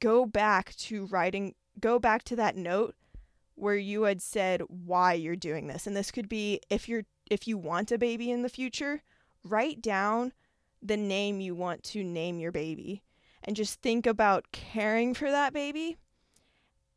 go 0.00 0.24
back 0.24 0.74
to 0.76 1.04
writing, 1.06 1.54
go 1.78 1.98
back 1.98 2.22
to 2.24 2.36
that 2.36 2.56
note 2.56 2.94
where 3.54 3.76
you 3.76 4.04
had 4.04 4.22
said 4.22 4.62
why 4.68 5.12
you're 5.12 5.36
doing 5.36 5.66
this. 5.66 5.86
And 5.86 5.94
this 5.94 6.10
could 6.10 6.28
be 6.28 6.60
if 6.70 6.88
you're 6.88 7.04
if 7.30 7.48
you 7.48 7.56
want 7.56 7.92
a 7.92 7.98
baby 7.98 8.30
in 8.30 8.42
the 8.42 8.48
future, 8.48 9.02
write 9.44 9.80
down 9.80 10.32
the 10.82 10.96
name 10.96 11.40
you 11.40 11.54
want 11.54 11.82
to 11.82 12.04
name 12.04 12.38
your 12.38 12.52
baby 12.52 13.02
and 13.42 13.56
just 13.56 13.80
think 13.80 14.06
about 14.06 14.52
caring 14.52 15.14
for 15.14 15.30
that 15.30 15.52
baby 15.52 15.96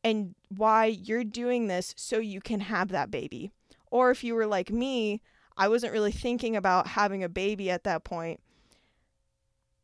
and 0.04 0.36
why 0.50 0.86
you're 0.86 1.24
doing 1.24 1.68
this 1.68 1.94
so 1.98 2.20
you 2.20 2.42
can 2.42 2.62
have 2.62 2.90
that 2.90 3.12
baby. 3.12 3.52
Or 3.92 4.12
if 4.12 4.24
you 4.24 4.36
were 4.36 4.48
like 4.48 4.70
me, 4.70 5.22
I 5.58 5.68
wasn't 5.68 5.94
really 5.94 6.12
thinking 6.12 6.56
about 6.56 6.88
having 6.88 7.24
a 7.24 7.30
baby 7.30 7.70
at 7.70 7.84
that 7.84 8.04
point. 8.04 8.40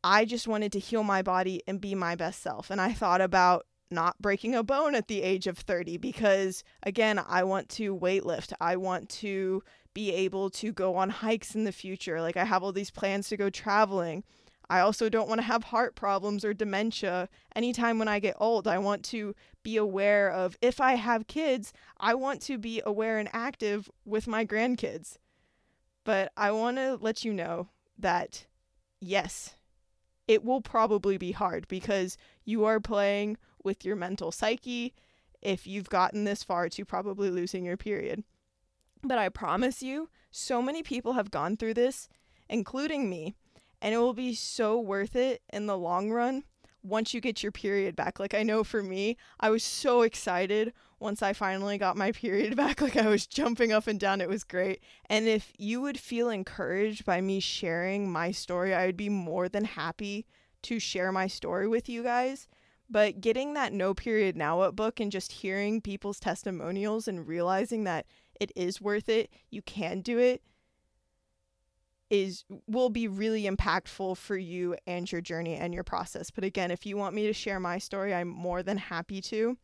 I 0.02 0.24
just 0.24 0.46
wanted 0.46 0.72
to 0.72 0.78
heal 0.78 1.02
my 1.02 1.22
body 1.22 1.62
and 1.66 1.80
be 1.80 1.94
my 1.94 2.14
best 2.14 2.42
self. 2.42 2.70
And 2.70 2.80
I 2.80 2.92
thought 2.92 3.20
about 3.20 3.66
not 3.90 4.20
breaking 4.20 4.54
a 4.54 4.62
bone 4.62 4.94
at 4.94 5.08
the 5.08 5.22
age 5.22 5.46
of 5.46 5.58
30 5.58 5.96
because, 5.98 6.62
again, 6.82 7.18
I 7.26 7.44
want 7.44 7.68
to 7.70 7.96
weightlift. 7.96 8.52
I 8.60 8.76
want 8.76 9.08
to 9.10 9.62
be 9.94 10.12
able 10.12 10.50
to 10.50 10.72
go 10.72 10.96
on 10.96 11.08
hikes 11.08 11.54
in 11.54 11.64
the 11.64 11.72
future. 11.72 12.20
Like, 12.20 12.36
I 12.36 12.44
have 12.44 12.62
all 12.62 12.72
these 12.72 12.90
plans 12.90 13.28
to 13.28 13.36
go 13.36 13.48
traveling. 13.48 14.24
I 14.68 14.80
also 14.80 15.08
don't 15.08 15.28
want 15.28 15.38
to 15.38 15.46
have 15.46 15.64
heart 15.64 15.94
problems 15.94 16.44
or 16.44 16.54
dementia. 16.54 17.28
Anytime 17.54 17.98
when 17.98 18.08
I 18.08 18.18
get 18.18 18.36
old, 18.38 18.66
I 18.66 18.78
want 18.78 19.04
to 19.06 19.34
be 19.62 19.76
aware 19.76 20.30
of 20.30 20.56
if 20.60 20.80
I 20.80 20.94
have 20.94 21.26
kids, 21.26 21.72
I 21.98 22.14
want 22.14 22.40
to 22.42 22.58
be 22.58 22.82
aware 22.84 23.18
and 23.18 23.28
active 23.32 23.90
with 24.04 24.26
my 24.26 24.44
grandkids. 24.44 25.18
But 26.04 26.32
I 26.36 26.50
want 26.50 26.76
to 26.78 26.98
let 27.00 27.24
you 27.24 27.32
know 27.32 27.68
that 27.98 28.46
yes, 29.00 29.54
it 30.26 30.44
will 30.44 30.60
probably 30.60 31.18
be 31.18 31.32
hard 31.32 31.68
because 31.68 32.16
you 32.44 32.64
are 32.64 32.80
playing 32.80 33.36
with 33.62 33.84
your 33.84 33.96
mental 33.96 34.32
psyche 34.32 34.94
if 35.42 35.66
you've 35.66 35.90
gotten 35.90 36.24
this 36.24 36.42
far 36.42 36.68
to 36.70 36.84
probably 36.84 37.30
losing 37.30 37.64
your 37.64 37.76
period. 37.76 38.24
But 39.04 39.18
I 39.18 39.28
promise 39.28 39.82
you, 39.82 40.08
so 40.30 40.62
many 40.62 40.82
people 40.82 41.12
have 41.12 41.30
gone 41.30 41.56
through 41.56 41.74
this, 41.74 42.08
including 42.48 43.10
me, 43.10 43.34
and 43.82 43.94
it 43.94 43.98
will 43.98 44.14
be 44.14 44.34
so 44.34 44.80
worth 44.80 45.14
it 45.14 45.42
in 45.52 45.66
the 45.66 45.76
long 45.76 46.10
run 46.10 46.44
once 46.82 47.14
you 47.14 47.20
get 47.20 47.42
your 47.42 47.52
period 47.52 47.96
back. 47.96 48.18
Like 48.18 48.34
I 48.34 48.42
know 48.42 48.64
for 48.64 48.82
me, 48.82 49.16
I 49.40 49.50
was 49.50 49.62
so 49.62 50.02
excited 50.02 50.72
once 51.00 51.22
I 51.22 51.32
finally 51.32 51.78
got 51.78 51.96
my 51.96 52.12
period 52.24 52.56
back. 52.56 52.80
Like 52.80 52.96
I 52.96 53.08
was 53.08 53.26
jumping 53.26 53.72
up 53.72 53.86
and 53.86 54.00
down. 54.00 54.20
It 54.20 54.28
was 54.28 54.44
great. 54.44 54.80
And 55.10 55.26
if 55.26 55.52
you 55.58 55.80
would 55.80 55.98
feel 55.98 56.30
encouraged 56.30 57.04
by 57.04 57.20
me 57.20 57.40
sharing 57.40 58.10
my 58.10 58.30
story, 58.30 58.74
I 58.74 58.86
would 58.86 58.96
be 58.96 59.08
more 59.08 59.48
than 59.48 59.64
happy 59.64 60.26
to 60.62 60.78
share 60.78 61.12
my 61.12 61.26
story 61.26 61.68
with 61.68 61.88
you 61.88 62.02
guys. 62.02 62.46
But 62.88 63.20
getting 63.20 63.54
that 63.54 63.72
No 63.72 63.94
Period 63.94 64.36
Now 64.36 64.58
What 64.58 64.76
book 64.76 65.00
and 65.00 65.10
just 65.10 65.32
hearing 65.32 65.80
people's 65.80 66.20
testimonials 66.20 67.08
and 67.08 67.26
realizing 67.26 67.84
that 67.84 68.06
it 68.40 68.52
is 68.54 68.80
worth 68.80 69.08
it, 69.08 69.30
you 69.50 69.62
can 69.62 70.00
do 70.00 70.18
it 70.18 70.42
is 72.10 72.44
will 72.68 72.90
be 72.90 73.08
really 73.08 73.44
impactful 73.44 74.16
for 74.16 74.36
you 74.36 74.76
and 74.86 75.10
your 75.10 75.20
journey 75.20 75.56
and 75.56 75.74
your 75.74 75.82
process. 75.82 76.30
But 76.30 76.44
again, 76.44 76.70
if 76.70 76.86
you 76.86 76.96
want 76.96 77.14
me 77.14 77.26
to 77.26 77.32
share 77.32 77.58
my 77.58 77.78
story, 77.78 78.14
I'm 78.14 78.28
more 78.28 78.62
than 78.62 78.76
happy 78.76 79.20
to. 79.22 79.56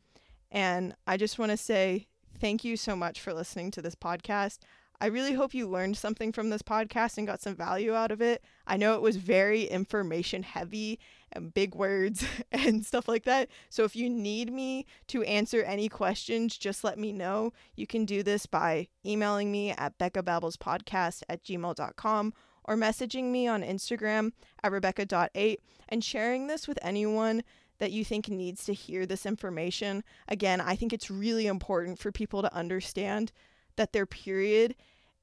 And 0.50 0.94
I 1.06 1.16
just 1.16 1.38
want 1.38 1.50
to 1.50 1.56
say 1.56 2.06
thank 2.40 2.64
you 2.64 2.76
so 2.76 2.96
much 2.96 3.20
for 3.20 3.34
listening 3.34 3.70
to 3.72 3.82
this 3.82 3.94
podcast. 3.94 4.58
I 5.00 5.06
really 5.06 5.32
hope 5.32 5.54
you 5.54 5.68
learned 5.68 5.96
something 5.96 6.32
from 6.32 6.50
this 6.50 6.62
podcast 6.62 7.16
and 7.16 7.26
got 7.26 7.40
some 7.40 7.54
value 7.54 7.94
out 7.94 8.10
of 8.10 8.20
it. 8.20 8.42
I 8.66 8.76
know 8.76 8.94
it 8.94 9.02
was 9.02 9.16
very 9.16 9.64
information 9.64 10.42
heavy 10.42 10.98
and 11.32 11.54
big 11.54 11.74
words 11.74 12.24
and 12.52 12.84
stuff 12.84 13.08
like 13.08 13.24
that. 13.24 13.48
So 13.68 13.84
if 13.84 13.94
you 13.94 14.08
need 14.08 14.52
me 14.52 14.86
to 15.08 15.22
answer 15.22 15.62
any 15.62 15.88
questions, 15.88 16.56
just 16.56 16.84
let 16.84 16.98
me 16.98 17.12
know. 17.12 17.52
You 17.76 17.86
can 17.86 18.04
do 18.04 18.22
this 18.22 18.46
by 18.46 18.88
emailing 19.04 19.50
me 19.52 19.70
at 19.70 19.98
beccababblespodcast 19.98 21.22
at 21.28 21.44
gmail.com 21.44 22.34
or 22.64 22.76
messaging 22.76 23.30
me 23.30 23.46
on 23.46 23.62
Instagram 23.62 24.32
at 24.62 24.72
rebecca.8 24.72 25.56
and 25.88 26.04
sharing 26.04 26.46
this 26.46 26.68
with 26.68 26.78
anyone 26.82 27.42
that 27.78 27.92
you 27.92 28.04
think 28.04 28.28
needs 28.28 28.64
to 28.66 28.74
hear 28.74 29.06
this 29.06 29.26
information. 29.26 30.04
Again, 30.28 30.60
I 30.60 30.76
think 30.76 30.92
it's 30.92 31.10
really 31.10 31.46
important 31.46 31.98
for 31.98 32.12
people 32.12 32.42
to 32.42 32.54
understand 32.54 33.32
that 33.76 33.92
their 33.92 34.06
period 34.06 34.74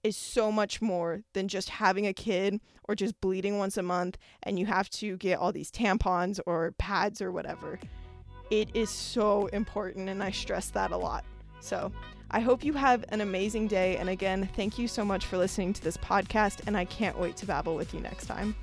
is 0.08 0.18
so 0.18 0.52
much 0.52 0.82
more 0.82 1.22
than 1.34 1.48
just 1.48 1.70
having 1.70 2.08
a 2.08 2.14
kid 2.14 2.60
or 2.86 2.96
just 2.96 3.20
bleeding 3.22 3.58
once 3.58 3.78
a 3.78 3.84
month 3.84 4.18
and 4.44 4.58
you 4.58 4.66
have 4.66 4.90
to 4.90 5.18
get 5.18 5.38
all 5.38 5.52
these 5.52 5.70
tampons 5.70 6.40
or 6.46 6.74
pads 6.78 7.22
or 7.22 7.32
whatever. 7.32 7.80
It 8.50 8.70
is 8.74 8.90
so 8.90 9.48
important 9.48 10.10
and 10.10 10.24
I 10.24 10.32
stress 10.32 10.70
that 10.72 10.92
a 10.92 10.98
lot. 10.98 11.26
So, 11.60 11.92
I 12.30 12.42
hope 12.42 12.64
you 12.64 12.74
have 12.74 13.06
an 13.10 13.22
amazing 13.22 13.68
day. 13.68 13.98
And 13.98 14.10
again, 14.10 14.50
thank 14.56 14.78
you 14.78 14.88
so 14.88 15.06
much 15.06 15.26
for 15.26 15.38
listening 15.38 15.72
to 15.74 15.82
this 15.82 15.96
podcast, 15.96 16.68
and 16.68 16.76
I 16.76 16.84
can't 16.84 17.18
wait 17.18 17.38
to 17.38 17.46
babble 17.46 17.76
with 17.76 17.94
you 17.94 18.02
next 18.02 18.26
time. 18.26 18.54